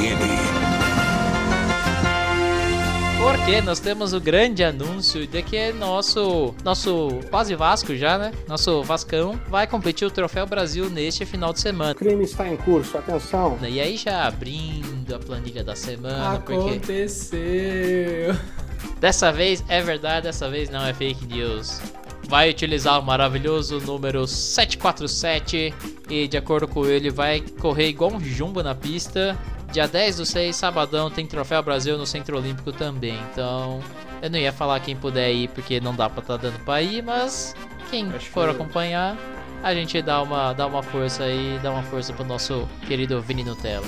Porque 3.44 3.60
nós 3.60 3.78
temos 3.78 4.14
o 4.14 4.20
grande 4.20 4.64
anúncio 4.64 5.26
de 5.26 5.42
que 5.42 5.70
nosso 5.70 6.54
nosso 6.64 7.20
quase 7.28 7.54
Vasco 7.54 7.94
já, 7.94 8.16
né? 8.16 8.32
Nosso 8.48 8.82
Vascão 8.82 9.38
vai 9.50 9.66
competir 9.66 10.08
o 10.08 10.10
Troféu 10.10 10.46
Brasil 10.46 10.88
neste 10.88 11.26
final 11.26 11.52
de 11.52 11.60
semana. 11.60 11.92
O 11.92 11.94
crime 11.94 12.24
está 12.24 12.48
em 12.48 12.56
curso, 12.56 12.96
atenção. 12.96 13.58
E 13.60 13.82
aí 13.82 13.98
já 13.98 14.26
abrindo 14.26 15.14
a 15.14 15.18
planilha 15.18 15.62
da 15.62 15.76
semana, 15.76 16.36
Aconteceu. 16.36 18.34
Porque... 18.34 18.98
Dessa 18.98 19.30
vez 19.30 19.62
é 19.68 19.82
verdade, 19.82 20.22
dessa 20.22 20.48
vez 20.48 20.70
não 20.70 20.82
é 20.82 20.94
fake 20.94 21.26
news 21.26 21.82
vai 22.26 22.48
utilizar 22.48 22.98
o 22.98 23.02
maravilhoso 23.02 23.78
número 23.80 24.26
747 24.26 25.74
e 26.08 26.26
de 26.26 26.36
acordo 26.38 26.66
com 26.66 26.86
ele 26.86 27.10
vai 27.10 27.42
correr 27.60 27.88
igual 27.88 28.10
um 28.14 28.18
jumbo 28.18 28.62
na 28.62 28.74
pista 28.74 29.38
Dia 29.74 29.88
10 29.88 30.18
do 30.18 30.24
6, 30.24 30.54
sabadão, 30.54 31.10
tem 31.10 31.26
Troféu 31.26 31.60
Brasil 31.60 31.98
no 31.98 32.06
Centro 32.06 32.36
Olímpico 32.36 32.72
também. 32.72 33.18
Então, 33.32 33.82
eu 34.22 34.30
não 34.30 34.38
ia 34.38 34.52
falar 34.52 34.78
quem 34.78 34.94
puder 34.94 35.32
ir, 35.32 35.48
porque 35.48 35.80
não 35.80 35.92
dá 35.92 36.08
pra 36.08 36.22
estar 36.22 36.38
tá 36.38 36.42
dando 36.44 36.64
pra 36.64 36.80
ir, 36.80 37.02
mas 37.02 37.56
quem 37.90 38.08
Acho 38.12 38.30
for 38.30 38.44
que... 38.44 38.54
acompanhar, 38.54 39.18
a 39.64 39.74
gente 39.74 40.00
dá 40.00 40.22
uma, 40.22 40.52
dá 40.52 40.68
uma 40.68 40.80
força 40.80 41.24
aí, 41.24 41.58
dá 41.60 41.72
uma 41.72 41.82
força 41.82 42.12
pro 42.12 42.24
nosso 42.24 42.68
querido 42.86 43.20
Vini 43.20 43.42
Nutella. 43.42 43.84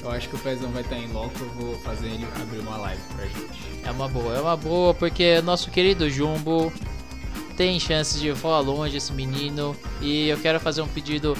Eu 0.00 0.12
acho 0.12 0.28
que 0.28 0.36
o 0.36 0.38
Pezão 0.38 0.70
vai 0.70 0.82
estar 0.82 0.94
tá 0.94 1.02
em 1.02 1.10
loco, 1.10 1.32
eu 1.40 1.50
vou 1.60 1.74
fazer 1.80 2.06
ele 2.06 2.24
abrir 2.40 2.60
uma 2.60 2.76
live 2.76 3.02
pra 3.16 3.24
gente. 3.24 3.82
É 3.82 3.90
uma 3.90 4.06
boa, 4.06 4.32
é 4.32 4.40
uma 4.40 4.56
boa, 4.56 4.94
porque 4.94 5.40
nosso 5.40 5.72
querido 5.72 6.08
Jumbo 6.08 6.72
tem 7.56 7.80
chances 7.80 8.20
de 8.20 8.30
voar 8.30 8.60
longe 8.60 8.96
esse 8.96 9.12
menino. 9.12 9.74
E 10.00 10.28
eu 10.28 10.38
quero 10.38 10.60
fazer 10.60 10.82
um 10.82 10.88
pedido 10.88 11.36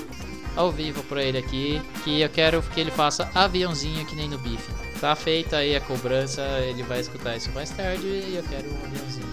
ao 0.57 0.73
vivo 0.73 1.03
pra 1.05 1.23
ele 1.23 1.39
aqui, 1.39 1.81
que 2.03 2.21
eu 2.21 2.29
quero 2.29 2.63
que 2.63 2.81
ele 2.81 2.91
faça 2.91 3.31
aviãozinho 3.35 4.05
que 4.07 4.17
nem 4.17 4.29
no 4.29 4.39
bife. 4.39 4.73
Tá 5.01 5.15
feita 5.15 5.59
aí 5.59 5.77
a 5.77 5.81
cobrança, 5.81 6.43
ele 6.61 6.83
vai 6.83 7.01
escutar 7.01 7.37
isso 7.37 7.51
mais 7.53 7.71
tarde 7.71 8.07
e 8.07 8.35
eu 8.37 8.43
quero 8.45 8.69
um 8.73 8.85
aviãozinho. 8.85 9.27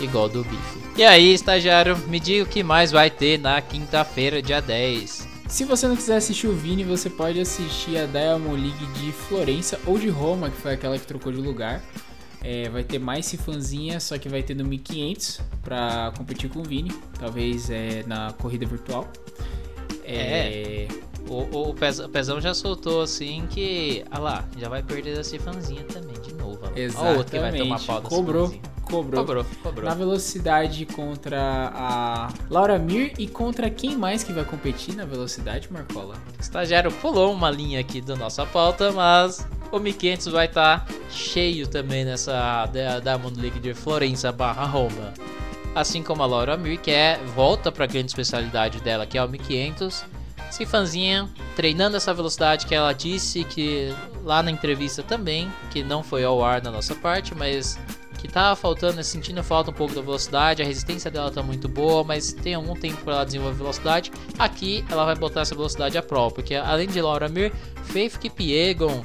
Igual 0.00 0.28
do 0.28 0.42
bife. 0.42 0.78
E 0.96 1.04
aí, 1.04 1.32
estagiário, 1.32 1.96
me 2.08 2.18
diga 2.18 2.44
o 2.44 2.48
que 2.48 2.62
mais 2.62 2.90
vai 2.90 3.10
ter 3.10 3.38
na 3.38 3.60
quinta-feira, 3.60 4.42
dia 4.42 4.60
10. 4.60 5.36
Se 5.48 5.64
você 5.64 5.86
não 5.86 5.94
quiser 5.94 6.16
assistir 6.16 6.48
o 6.48 6.52
Vini, 6.52 6.82
você 6.82 7.08
pode 7.08 7.40
assistir 7.40 7.96
a 7.98 8.06
Diamond 8.06 8.60
League 8.60 8.86
de 9.00 9.12
Florença 9.12 9.78
ou 9.86 9.98
de 9.98 10.08
Roma, 10.08 10.50
que 10.50 10.56
foi 10.56 10.74
aquela 10.74 10.98
que 10.98 11.06
trocou 11.06 11.32
de 11.32 11.38
lugar. 11.38 11.82
É, 12.42 12.68
vai 12.68 12.82
ter 12.82 12.98
mais 12.98 13.26
Cifanzinha, 13.26 13.98
só 14.00 14.18
que 14.18 14.28
vai 14.28 14.42
ter 14.42 14.54
no 14.54 14.64
1500 14.64 15.40
para 15.62 16.12
competir 16.16 16.50
com 16.50 16.60
o 16.60 16.62
Vini, 16.64 16.92
talvez 17.18 17.70
é, 17.70 18.02
na 18.06 18.32
corrida 18.32 18.66
virtual. 18.66 19.10
É. 20.06 20.88
O, 21.28 21.70
o, 21.70 21.74
Pezão 21.74 22.40
já 22.40 22.54
soltou 22.54 23.02
assim 23.02 23.46
que. 23.50 24.04
Ah 24.10 24.18
lá, 24.18 24.44
já 24.56 24.68
vai 24.68 24.82
perder 24.82 25.18
essa 25.18 25.38
fanzinha 25.40 25.82
também, 25.82 26.14
de 26.20 26.32
novo. 26.34 26.60
Exatamente. 26.76 26.96
A 26.96 27.18
outra 27.18 27.24
que 27.24 27.38
vai 27.38 27.52
tomar 27.52 27.80
pau 27.80 28.02
cobrou, 28.02 28.54
cobrou. 28.82 29.24
Cobrou, 29.24 29.46
cobrou. 29.62 29.84
Na 29.88 29.94
velocidade 29.94 30.86
contra 30.86 31.72
a 31.74 32.32
Laura 32.48 32.78
Mir 32.78 33.12
e 33.18 33.26
contra 33.26 33.68
quem 33.68 33.96
mais 33.96 34.22
que 34.22 34.32
vai 34.32 34.44
competir 34.44 34.94
na 34.94 35.04
velocidade, 35.04 35.68
Marcola? 35.72 36.14
O 36.38 36.40
estagiário 36.40 36.92
pulou 36.92 37.32
uma 37.32 37.50
linha 37.50 37.80
aqui 37.80 38.00
da 38.00 38.14
nossa 38.14 38.46
pauta, 38.46 38.92
mas 38.92 39.44
o 39.72 39.80
1500 39.80 40.26
vai 40.28 40.46
estar 40.46 40.86
tá 40.86 40.94
cheio 41.10 41.66
também 41.66 42.04
nessa 42.04 42.70
Diamond 43.02 43.40
League 43.40 43.58
de 43.58 43.74
Florença 43.74 44.30
barra 44.30 44.64
Roma 44.64 45.12
assim 45.76 46.02
como 46.02 46.22
a 46.22 46.26
Laura 46.26 46.56
Mir, 46.56 46.78
que 46.78 46.90
é 46.90 47.20
volta 47.34 47.70
para 47.70 47.84
a 47.84 47.86
grande 47.86 48.06
especialidade 48.06 48.80
dela, 48.80 49.06
que 49.06 49.18
é 49.18 49.22
o 49.22 49.28
1500. 49.28 50.06
Cifanzinha 50.50 51.28
treinando 51.54 51.98
essa 51.98 52.14
velocidade 52.14 52.66
que 52.66 52.74
ela 52.74 52.94
disse 52.94 53.44
que 53.44 53.94
lá 54.24 54.42
na 54.42 54.50
entrevista 54.50 55.02
também, 55.02 55.52
que 55.70 55.84
não 55.84 56.02
foi 56.02 56.24
ao 56.24 56.42
ar 56.42 56.62
na 56.62 56.70
nossa 56.70 56.94
parte, 56.94 57.34
mas 57.34 57.78
que 58.18 58.26
tá 58.26 58.56
faltando, 58.56 59.04
sentindo 59.04 59.42
falta 59.42 59.70
um 59.70 59.74
pouco 59.74 59.94
da 59.94 60.00
velocidade, 60.00 60.62
a 60.62 60.64
resistência 60.64 61.10
dela 61.10 61.30
tá 61.30 61.42
muito 61.42 61.68
boa, 61.68 62.02
mas 62.02 62.32
tem 62.32 62.54
algum 62.54 62.74
tempo 62.74 63.02
para 63.04 63.16
ela 63.16 63.24
desenvolver 63.24 63.58
velocidade. 63.58 64.10
Aqui 64.38 64.82
ela 64.88 65.04
vai 65.04 65.14
botar 65.14 65.42
essa 65.42 65.54
velocidade 65.54 65.98
à 65.98 66.02
prova, 66.02 66.36
porque 66.36 66.54
além 66.54 66.88
de 66.88 67.02
Laura 67.02 67.28
Mir, 67.28 67.52
Faith 67.84 68.16
Kipiegon, 68.18 69.04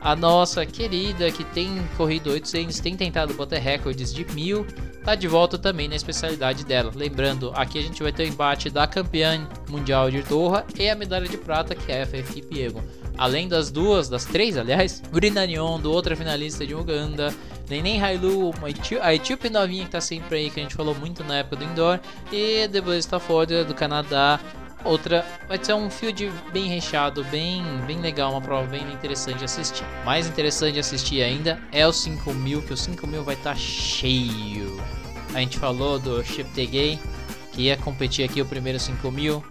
A 0.00 0.14
nossa 0.14 0.64
querida 0.64 1.32
que 1.32 1.42
tem 1.42 1.84
corrido 1.96 2.30
800, 2.30 2.78
tem 2.78 2.96
tentado 2.96 3.34
bater 3.34 3.60
recordes 3.60 4.14
de 4.14 4.24
mil, 4.32 4.64
tá 5.06 5.14
de 5.14 5.28
volta 5.28 5.56
também 5.56 5.86
na 5.86 5.94
especialidade 5.94 6.64
dela. 6.64 6.90
Lembrando, 6.92 7.52
aqui 7.54 7.78
a 7.78 7.82
gente 7.82 8.02
vai 8.02 8.10
ter 8.10 8.24
o 8.24 8.26
embate 8.26 8.68
da 8.68 8.88
campeã 8.88 9.48
mundial 9.68 10.10
de 10.10 10.20
Doha 10.22 10.66
e 10.76 10.90
a 10.90 10.96
medalha 10.96 11.28
de 11.28 11.38
prata 11.38 11.76
que 11.76 11.92
é 11.92 12.02
a 12.02 12.06
FF 12.06 12.42
Piego. 12.42 12.82
Além 13.16 13.46
das 13.46 13.70
duas, 13.70 14.08
das 14.08 14.24
três 14.24 14.56
aliás, 14.56 15.00
Brina 15.12 15.46
Nyondo, 15.46 15.92
outra 15.92 16.16
finalista 16.16 16.66
de 16.66 16.74
Uganda, 16.74 17.32
Neném 17.70 18.02
Hailu, 18.02 18.52
a 19.00 19.14
etíope 19.14 19.48
novinha 19.48 19.84
que 19.84 19.92
tá 19.92 20.00
sempre 20.00 20.38
aí, 20.38 20.50
que 20.50 20.58
a 20.58 20.62
gente 20.64 20.74
falou 20.74 20.94
muito 20.96 21.22
na 21.22 21.36
época 21.36 21.56
do 21.56 21.64
indoor, 21.64 22.00
e 22.32 22.66
Deborah 22.66 22.98
Stafford 22.98 23.62
do 23.62 23.74
Canadá, 23.74 24.40
outra 24.82 25.24
vai 25.46 25.62
ser 25.62 25.74
um 25.74 25.88
field 25.88 26.32
bem 26.52 26.66
recheado, 26.66 27.22
bem, 27.24 27.62
bem 27.86 28.00
legal, 28.00 28.32
uma 28.32 28.40
prova 28.40 28.66
bem 28.66 28.82
interessante 28.92 29.38
de 29.38 29.44
assistir. 29.44 29.84
Mais 30.04 30.26
interessante 30.26 30.74
de 30.74 30.80
assistir 30.80 31.22
ainda 31.22 31.60
é 31.70 31.86
o 31.86 31.92
5000, 31.92 32.62
que 32.62 32.72
o 32.72 32.76
5000 32.76 33.22
vai 33.22 33.34
estar 33.36 33.56
cheio. 33.56 34.95
A 35.34 35.40
gente 35.40 35.58
falou 35.58 35.98
do 35.98 36.22
Gay, 36.54 36.98
que 37.52 37.62
ia 37.62 37.76
competir 37.76 38.24
aqui 38.24 38.40
o 38.40 38.46
primeiro 38.46 38.78
5000. 38.78 39.42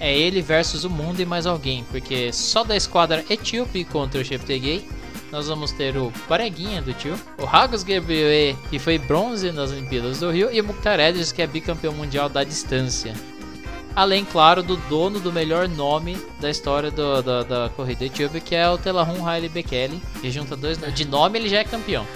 É 0.00 0.12
ele 0.16 0.42
versus 0.42 0.84
o 0.84 0.90
mundo 0.90 1.20
e 1.20 1.24
mais 1.26 1.46
alguém, 1.46 1.84
porque 1.90 2.32
só 2.32 2.64
da 2.64 2.76
esquadra 2.76 3.24
etíope 3.30 3.84
contra 3.84 4.20
o 4.20 4.24
Gay. 4.24 4.86
Nós 5.30 5.48
vamos 5.48 5.72
ter 5.72 5.96
o 5.96 6.12
Pareguinha 6.28 6.82
do 6.82 6.92
tio, 6.92 7.14
o 7.38 7.46
Hagos 7.46 7.82
Gabriel, 7.82 8.54
que 8.68 8.78
foi 8.78 8.98
bronze 8.98 9.50
nas 9.50 9.70
Olimpíadas 9.70 10.20
do 10.20 10.30
Rio, 10.30 10.52
e 10.52 10.60
o 10.60 10.64
Mukhtar 10.64 11.00
Edris, 11.00 11.32
que 11.32 11.40
é 11.40 11.46
bicampeão 11.46 11.94
mundial 11.94 12.28
da 12.28 12.44
distância. 12.44 13.14
Além, 13.94 14.24
claro, 14.24 14.62
do 14.62 14.76
dono 14.76 15.20
do 15.20 15.32
melhor 15.32 15.68
nome 15.68 16.16
da 16.40 16.50
história 16.50 16.90
do- 16.90 17.22
da, 17.22 17.42
da 17.42 17.68
corrida 17.70 18.04
etíope, 18.06 18.40
que 18.40 18.54
é 18.54 18.68
o 18.68 18.76
Telahun 18.78 19.26
Haile 19.26 19.48
Bekele, 19.48 20.02
que 20.20 20.30
junta 20.30 20.56
dois 20.56 20.78
nomes. 20.78 20.94
De 20.94 21.06
nome 21.06 21.38
ele 21.38 21.48
já 21.48 21.58
é 21.58 21.64
campeão. 21.64 22.06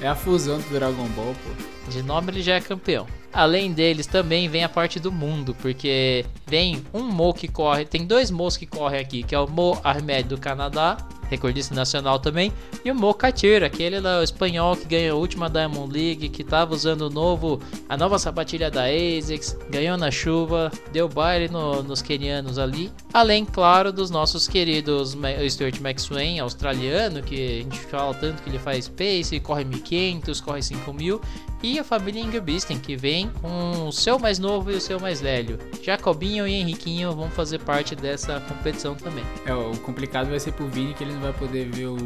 É 0.00 0.08
a 0.08 0.14
fusão 0.14 0.58
do 0.58 0.68
Dragon 0.70 1.06
Ball, 1.08 1.34
pô. 1.34 1.90
De 1.90 2.02
nome 2.02 2.32
ele 2.32 2.42
já 2.42 2.56
é 2.56 2.60
campeão. 2.60 3.06
Além 3.32 3.72
deles 3.72 4.06
também 4.06 4.48
vem 4.48 4.64
a 4.64 4.68
parte 4.68 4.98
do 4.98 5.12
mundo, 5.12 5.54
porque 5.60 6.24
vem 6.46 6.82
um 6.92 7.02
Mo 7.02 7.32
que 7.32 7.48
corre, 7.48 7.84
tem 7.84 8.06
dois 8.06 8.30
Mos 8.30 8.56
que 8.56 8.66
correm 8.66 9.00
aqui, 9.00 9.22
que 9.22 9.34
é 9.34 9.38
o 9.38 9.46
Mo 9.46 9.78
Ahmed 9.84 10.28
do 10.28 10.38
Canadá, 10.38 10.96
recordista 11.28 11.74
nacional 11.74 12.18
também, 12.18 12.52
e 12.84 12.90
o 12.90 12.94
Mo 12.94 13.12
Katir, 13.14 13.62
aquele 13.64 14.00
lá, 14.00 14.22
espanhol 14.22 14.76
que 14.76 14.86
ganhou 14.86 15.16
a 15.16 15.20
última 15.20 15.48
Diamond 15.50 15.92
League, 15.92 16.28
que 16.28 16.44
tava 16.44 16.74
usando 16.74 17.02
o 17.02 17.10
novo, 17.10 17.60
a 17.88 17.96
nova 17.96 18.18
sapatilha 18.18 18.70
da 18.70 18.84
ASICS, 18.84 19.56
ganhou 19.70 19.96
na 19.96 20.10
chuva, 20.10 20.70
deu 20.92 21.08
baile 21.08 21.48
no- 21.48 21.82
nos 21.82 22.02
quenianos 22.02 22.58
ali. 22.58 22.90
Além, 23.12 23.44
claro, 23.44 23.92
dos 23.92 24.10
nossos 24.10 24.46
queridos 24.46 25.16
Stuart 25.50 25.80
Maxwell, 25.80 26.42
australiano, 26.42 27.22
que 27.22 27.34
a 27.60 27.62
gente 27.62 27.78
fala 27.78 28.14
tanto 28.14 28.42
que 28.42 28.50
ele 28.50 28.58
faz 28.58 28.88
pace, 28.88 29.40
corre 29.40 29.64
1500, 29.64 30.40
corre 30.40 30.62
5000, 30.62 31.20
e 31.62 31.78
a 31.78 31.84
família 31.84 32.20
Ingerbisten, 32.22 32.78
que 32.78 32.96
vem 32.96 33.30
com 33.40 33.88
o 33.88 33.92
seu 33.92 34.18
mais 34.18 34.38
novo 34.38 34.70
e 34.70 34.74
o 34.76 34.80
seu 34.80 35.00
mais 35.00 35.20
velho. 35.20 35.58
Jacobinho 35.82 36.46
e 36.46 36.54
Henriquinho 36.54 37.12
vão 37.12 37.30
fazer 37.30 37.58
parte 37.60 37.94
dessa 37.96 38.40
competição 38.40 38.94
também. 38.94 39.24
É, 39.44 39.54
o 39.54 39.76
complicado 39.78 40.28
vai 40.30 40.38
ser 40.40 40.52
pro 40.52 40.68
Vini 40.68 40.94
que 40.94 41.02
ele 41.04 41.12
não 41.14 41.20
vai 41.20 41.32
poder 41.32 41.70
ver 41.70 41.86
o- 41.86 41.96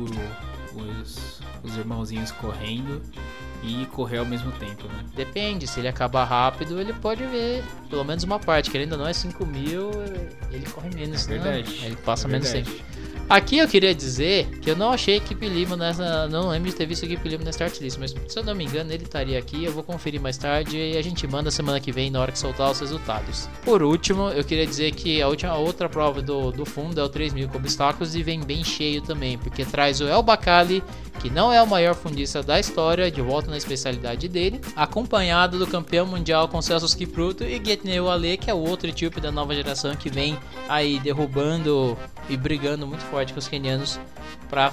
os, 0.74 1.40
os 1.64 1.76
irmãozinhos 1.76 2.30
correndo 2.30 3.02
e 3.62 3.84
correr 3.86 4.18
ao 4.18 4.24
mesmo 4.24 4.50
tempo, 4.52 4.86
né? 4.86 5.04
Depende, 5.14 5.66
se 5.66 5.80
ele 5.80 5.88
acabar 5.88 6.24
rápido, 6.24 6.80
ele 6.80 6.92
pode 6.94 7.26
ver 7.26 7.62
pelo 7.90 8.04
menos 8.04 8.22
uma 8.24 8.38
parte, 8.38 8.70
que 8.70 8.76
ele 8.76 8.84
ainda 8.84 8.96
não 8.96 9.06
é 9.06 9.12
5 9.12 9.44
mil, 9.44 9.90
ele 10.50 10.64
corre 10.70 10.88
menos, 10.94 11.26
É 11.28 11.32
né? 11.32 11.38
verdade. 11.38 11.84
Ele 11.84 11.96
passa 11.96 12.26
É 12.26 12.30
menos 12.30 12.50
tempo. 12.50 12.70
Aqui 13.30 13.58
eu 13.58 13.68
queria 13.68 13.94
dizer 13.94 14.48
que 14.60 14.68
eu 14.68 14.74
não 14.74 14.90
achei 14.90 15.18
equipe 15.18 15.48
Lima 15.48 15.76
nessa. 15.76 16.26
Não 16.26 16.48
lembro 16.48 16.68
de 16.68 16.74
ter 16.74 16.84
visto 16.84 17.04
equipe 17.04 17.28
Lima 17.28 17.44
na 17.44 17.50
start 17.50 17.80
list, 17.80 17.96
mas 17.96 18.10
se 18.10 18.36
eu 18.36 18.42
não 18.42 18.56
me 18.56 18.64
engano, 18.64 18.92
ele 18.92 19.04
estaria 19.04 19.38
aqui. 19.38 19.64
Eu 19.64 19.70
vou 19.70 19.84
conferir 19.84 20.20
mais 20.20 20.36
tarde 20.36 20.76
e 20.76 20.96
a 20.96 21.02
gente 21.02 21.28
manda 21.28 21.48
semana 21.48 21.78
que 21.78 21.92
vem 21.92 22.10
na 22.10 22.20
hora 22.20 22.32
que 22.32 22.38
soltar 22.40 22.68
os 22.72 22.80
resultados. 22.80 23.48
Por 23.64 23.84
último, 23.84 24.30
eu 24.30 24.42
queria 24.42 24.66
dizer 24.66 24.90
que 24.96 25.22
a 25.22 25.28
última 25.28 25.54
outra 25.54 25.88
prova 25.88 26.20
do, 26.20 26.50
do 26.50 26.66
fundo 26.66 27.00
é 27.00 27.04
o 27.04 27.08
3000 27.08 27.48
com 27.50 27.58
obstáculos 27.58 28.16
e 28.16 28.22
vem 28.24 28.40
bem 28.40 28.64
cheio 28.64 29.00
também, 29.00 29.38
porque 29.38 29.64
traz 29.64 30.00
o 30.00 30.08
El 30.08 30.24
Bacali, 30.24 30.82
que 31.20 31.30
não 31.30 31.52
é 31.52 31.62
o 31.62 31.66
maior 31.68 31.94
fundista 31.94 32.42
da 32.42 32.58
história, 32.58 33.12
de 33.12 33.22
volta 33.22 33.48
na 33.48 33.56
especialidade 33.56 34.26
dele, 34.26 34.60
acompanhado 34.74 35.56
do 35.56 35.68
campeão 35.68 36.04
mundial 36.04 36.48
com 36.48 36.60
Celso 36.60 36.96
Kipruto 36.96 37.44
e 37.44 37.62
Getneu 37.64 38.10
Ale, 38.10 38.36
que 38.38 38.50
é 38.50 38.54
o 38.54 38.58
outro 38.58 38.88
etíope 38.88 39.20
da 39.20 39.30
nova 39.30 39.54
geração 39.54 39.94
que 39.94 40.10
vem 40.10 40.36
aí 40.68 40.98
derrubando 40.98 41.96
e 42.28 42.36
brigando 42.36 42.86
muito 42.86 43.02
forte 43.04 43.19
com 43.28 43.38
os 43.38 43.48
kenianos 43.48 44.00
para 44.48 44.72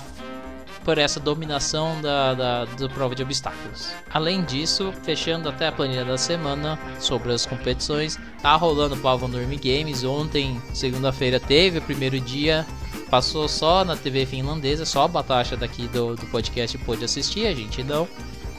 por 0.87 0.97
essa 0.97 1.19
dominação 1.19 2.01
da, 2.01 2.33
da, 2.33 2.63
da 2.63 2.87
prova 2.87 3.13
de 3.13 3.21
obstáculos. 3.21 3.91
Além 4.09 4.41
disso, 4.45 4.93
fechando 5.03 5.49
até 5.49 5.67
a 5.67 5.71
planilha 5.71 6.05
da 6.05 6.17
semana 6.17 6.79
sobre 6.97 7.33
as 7.33 7.45
competições, 7.45 8.17
tá 8.41 8.55
rolando 8.55 8.95
o 8.95 8.97
Pavo 8.97 9.27
Nurmi 9.27 9.57
Games. 9.57 10.05
Ontem, 10.05 10.61
segunda-feira, 10.73 11.41
teve 11.41 11.79
o 11.79 11.81
primeiro 11.81 12.21
dia, 12.21 12.65
passou 13.09 13.49
só 13.49 13.83
na 13.83 13.97
TV 13.97 14.25
finlandesa, 14.25 14.85
só 14.85 15.03
a 15.03 15.07
Batasha 15.09 15.57
daqui 15.57 15.89
do, 15.89 16.15
do 16.15 16.25
podcast 16.27 16.77
pôde 16.77 17.03
assistir, 17.03 17.47
a 17.47 17.53
gente 17.53 17.83
não. 17.83 18.07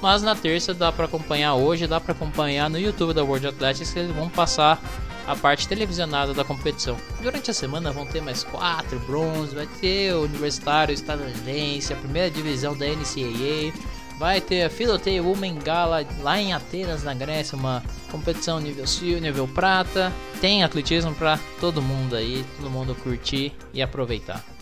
Mas 0.02 0.22
na 0.22 0.36
terça 0.36 0.74
dá 0.74 0.92
para 0.92 1.06
acompanhar 1.06 1.54
hoje, 1.54 1.86
dá 1.86 1.98
para 1.98 2.12
acompanhar 2.12 2.68
no 2.68 2.78
YouTube 2.78 3.14
da 3.14 3.24
World 3.24 3.46
Athletics 3.46 3.90
que 3.90 3.98
eles 4.00 4.14
vão 4.14 4.28
passar 4.28 4.78
a 5.28 5.36
parte 5.36 5.68
televisionada 5.68 6.32
da 6.32 6.42
competição. 6.42 6.96
Durante 7.20 7.50
a 7.50 7.54
semana 7.54 7.92
vão 7.92 8.06
ter 8.06 8.22
mais 8.22 8.42
quatro 8.42 8.98
bronze, 9.00 9.54
vai 9.54 9.66
ter 9.80 10.14
o 10.14 10.22
Universitário 10.22 10.92
Estadunidense, 10.92 11.92
a 11.92 11.96
primeira 11.96 12.30
divisão 12.30 12.74
da 12.74 12.86
NCAA, 12.86 13.72
vai 14.18 14.40
ter 14.40 14.64
a 14.64 14.70
Philotea 14.70 15.22
Women 15.22 15.58
Gala 15.58 16.04
lá 16.20 16.40
em 16.40 16.54
Atenas, 16.54 17.04
na 17.04 17.12
Grécia, 17.12 17.58
uma 17.58 17.84
competição 18.10 18.58
nível 18.58 18.86
Sil, 18.88 19.20
nível 19.20 19.46
Prata. 19.46 20.10
Tem 20.40 20.64
atletismo 20.64 21.14
para 21.14 21.38
todo 21.60 21.82
mundo 21.82 22.16
aí, 22.16 22.42
todo 22.56 22.70
mundo 22.70 22.94
curtir 22.94 23.52
e 23.74 23.82
aproveitar. 23.82 24.57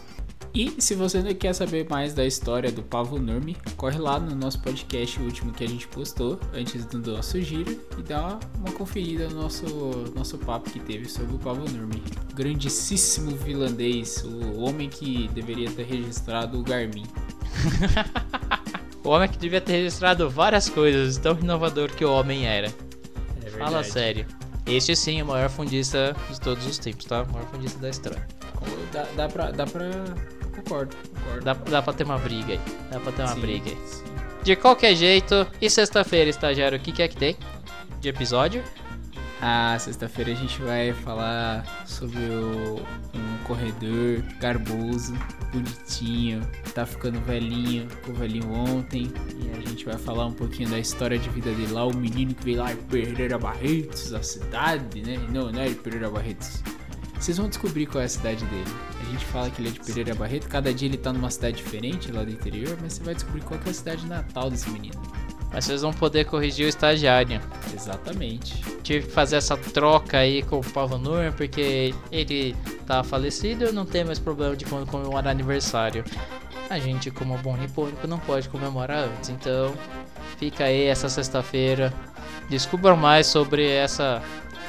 E 0.56 0.72
se 0.78 0.94
você 0.94 1.20
não 1.20 1.34
quer 1.34 1.52
saber 1.52 1.86
mais 1.90 2.14
da 2.14 2.24
história 2.24 2.72
do 2.72 2.82
Pavo 2.82 3.18
Nurmi, 3.18 3.54
corre 3.76 3.98
lá 3.98 4.18
no 4.18 4.34
nosso 4.34 4.58
podcast, 4.62 5.20
o 5.20 5.24
último 5.24 5.52
que 5.52 5.62
a 5.62 5.68
gente 5.68 5.86
postou, 5.86 6.40
antes 6.54 6.86
do 6.86 7.12
nosso 7.12 7.38
giro, 7.42 7.78
e 7.98 8.02
dá 8.02 8.40
uma 8.54 8.72
conferida 8.72 9.28
no 9.28 9.42
nosso, 9.42 9.66
nosso 10.16 10.38
papo 10.38 10.70
que 10.70 10.80
teve 10.80 11.10
sobre 11.10 11.36
o 11.36 11.38
Pavo 11.38 11.70
Nurmi. 11.70 12.02
Grandíssimo 12.34 13.36
finlandês, 13.36 14.24
o 14.24 14.60
homem 14.62 14.88
que 14.88 15.28
deveria 15.34 15.70
ter 15.70 15.84
registrado 15.84 16.58
o 16.58 16.62
Garmin. 16.62 17.04
O 19.04 19.10
homem 19.10 19.28
que 19.28 19.38
devia 19.38 19.60
ter 19.60 19.70
registrado 19.70 20.28
várias 20.28 20.68
coisas, 20.68 21.16
tão 21.16 21.38
inovador 21.38 21.88
que 21.92 22.04
o 22.04 22.10
homem 22.10 22.44
era. 22.44 22.74
É 23.44 23.50
Fala 23.50 23.84
sério. 23.84 24.26
Este 24.66 24.96
sim 24.96 25.20
é 25.20 25.22
o 25.22 25.26
maior 25.26 25.48
fundista 25.48 26.16
de 26.28 26.40
todos 26.40 26.66
os 26.66 26.76
tempos, 26.76 27.04
tá? 27.04 27.22
O 27.22 27.32
maior 27.32 27.46
fundista 27.46 27.78
da 27.78 27.88
história. 27.88 28.26
Dá, 28.92 29.06
dá 29.14 29.28
pra. 29.28 29.50
Dá 29.52 29.64
pra. 29.64 29.90
Concordo, 30.56 30.96
concordo. 31.14 31.44
Dá, 31.44 31.52
dá 31.54 31.82
pra 31.82 31.92
ter 31.92 32.04
uma 32.04 32.18
briga 32.18 32.52
aí. 32.54 32.60
Dá 32.90 32.98
pra 33.00 33.12
ter 33.12 33.22
uma 33.22 33.34
Sim, 33.34 33.40
briga 33.40 33.70
aí. 33.70 33.78
sim. 33.86 34.04
De 34.42 34.56
qualquer 34.56 34.94
jeito, 34.94 35.46
e 35.60 35.68
sexta-feira, 35.68 36.30
estagiário, 36.30 36.78
o 36.78 36.80
que, 36.80 36.92
que 36.92 37.02
é 37.02 37.08
que 37.08 37.16
tem? 37.16 37.36
De 38.00 38.08
episódio? 38.08 38.62
Ah, 39.42 39.76
sexta-feira 39.78 40.32
a 40.32 40.34
gente 40.34 40.62
vai 40.62 40.92
falar 40.92 41.64
sobre 41.84 42.18
o, 42.20 42.76
um 43.14 43.44
corredor 43.44 44.22
garboso, 44.40 45.14
bonitinho, 45.52 46.40
tá 46.74 46.86
ficando 46.86 47.20
velhinho, 47.20 47.88
ficou 47.90 48.14
velhinho 48.14 48.50
ontem. 48.50 49.12
E 49.36 49.50
a 49.50 49.68
gente 49.68 49.84
vai 49.84 49.98
falar 49.98 50.26
um 50.26 50.32
pouquinho 50.32 50.70
da 50.70 50.78
história 50.78 51.18
de 51.18 51.28
vida 51.28 51.50
dele 51.50 51.72
lá, 51.72 51.84
o 51.84 51.94
menino 51.94 52.32
que 52.34 52.44
veio 52.44 52.58
lá 52.60 52.72
de 52.72 52.80
Pereira 52.84 53.36
Barretos, 53.36 54.14
a 54.14 54.22
cidade, 54.22 55.02
né? 55.02 55.18
Não, 55.30 55.50
não 55.52 55.60
é 55.60 55.68
de 55.68 55.74
Pereira 55.74 56.08
Barretos. 56.08 56.62
Vocês 57.18 57.38
vão 57.38 57.48
descobrir 57.48 57.86
qual 57.86 58.02
é 58.02 58.04
a 58.04 58.08
cidade 58.08 58.44
dele. 58.44 58.72
A 59.00 59.04
gente 59.10 59.24
fala 59.26 59.50
que 59.50 59.60
ele 59.60 59.68
é 59.68 59.72
de 59.72 59.80
Pereira 59.80 60.14
Barreto, 60.14 60.48
cada 60.48 60.72
dia 60.72 60.88
ele 60.88 60.98
tá 60.98 61.12
numa 61.12 61.30
cidade 61.30 61.56
diferente 61.56 62.12
lá 62.12 62.22
do 62.22 62.30
interior, 62.30 62.76
mas 62.80 62.94
você 62.94 63.04
vai 63.04 63.14
descobrir 63.14 63.42
qual 63.42 63.58
é 63.64 63.70
a 63.70 63.74
cidade 63.74 64.06
natal 64.06 64.50
desse 64.50 64.68
menino. 64.70 65.00
Mas 65.52 65.64
vocês 65.64 65.82
vão 65.82 65.92
poder 65.92 66.26
corrigir 66.26 66.66
o 66.66 66.68
estagiário. 66.68 67.40
Exatamente. 67.72 68.62
Tive 68.82 69.06
que 69.06 69.12
fazer 69.12 69.36
essa 69.36 69.56
troca 69.56 70.18
aí 70.18 70.42
com 70.42 70.60
o 70.60 70.98
Nur, 70.98 71.32
porque 71.36 71.94
ele 72.12 72.54
tá 72.86 73.02
falecido 73.02 73.64
e 73.64 73.72
não 73.72 73.86
tem 73.86 74.04
mais 74.04 74.18
problema 74.18 74.54
de 74.54 74.64
quando 74.64 74.86
comemorar 74.86 75.28
aniversário. 75.28 76.04
A 76.68 76.78
gente, 76.78 77.10
como 77.10 77.38
bom 77.38 77.56
nipônico, 77.56 78.06
não 78.06 78.18
pode 78.18 78.48
comemorar 78.48 79.04
antes. 79.04 79.30
Então, 79.30 79.72
fica 80.36 80.64
aí 80.64 80.84
essa 80.84 81.08
sexta-feira. 81.08 81.92
Descubram 82.50 82.96
mais 82.96 83.26
sobre 83.26 83.66
essa 83.66 84.22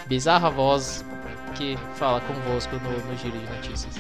bizarra 0.08 0.50
voz 0.50 1.04
que 1.58 1.78
fala 1.96 2.22
convosco 2.22 2.76
no, 2.76 2.92
no 2.92 3.18
Giro 3.18 3.38
de 3.38 3.46
Notícias. 3.54 3.96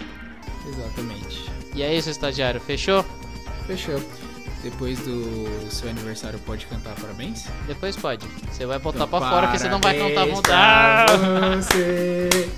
Exatamente. 0.67 1.49
E 1.75 1.81
é 1.81 1.93
isso, 1.95 2.09
estagiário. 2.09 2.59
Fechou? 2.59 3.03
Fechou. 3.65 4.01
Depois 4.63 4.99
do 4.99 5.69
seu 5.69 5.89
aniversário, 5.89 6.39
pode 6.39 6.65
cantar 6.65 6.95
parabéns? 6.95 7.45
Depois 7.67 7.95
pode. 7.95 8.25
Você 8.51 8.65
vai 8.65 8.79
botar 8.79 9.05
Então, 9.05 9.19
pra 9.19 9.29
fora 9.29 9.47
que 9.49 9.59
você 9.59 9.69
não 9.69 9.79
vai 9.79 9.97
cantar 9.97 10.25
pra 10.41 11.55
Você, 11.61 12.49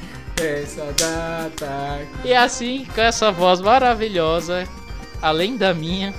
essa 0.42 0.86
data. 0.94 2.08
E 2.24 2.34
assim, 2.34 2.86
com 2.96 3.02
essa 3.02 3.32
voz 3.32 3.60
maravilhosa, 3.60 4.66
além 5.22 5.58
da 5.58 5.74
minha, 5.74 6.14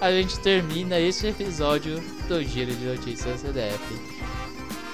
a 0.00 0.10
gente 0.10 0.38
termina 0.40 0.98
esse 0.98 1.28
episódio 1.28 2.00
do 2.26 2.42
Giro 2.42 2.74
de 2.74 2.86
Notícias 2.86 3.40
CDF. 3.40 4.09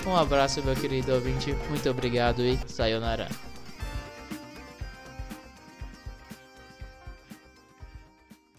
Um 0.07 0.15
abraço, 0.17 0.63
meu 0.63 0.77
querido 0.77 1.13
ouvinte. 1.13 1.53
Muito 1.69 1.91
obrigado 1.91 2.41
e 2.41 2.59
sayonara. 2.67 3.29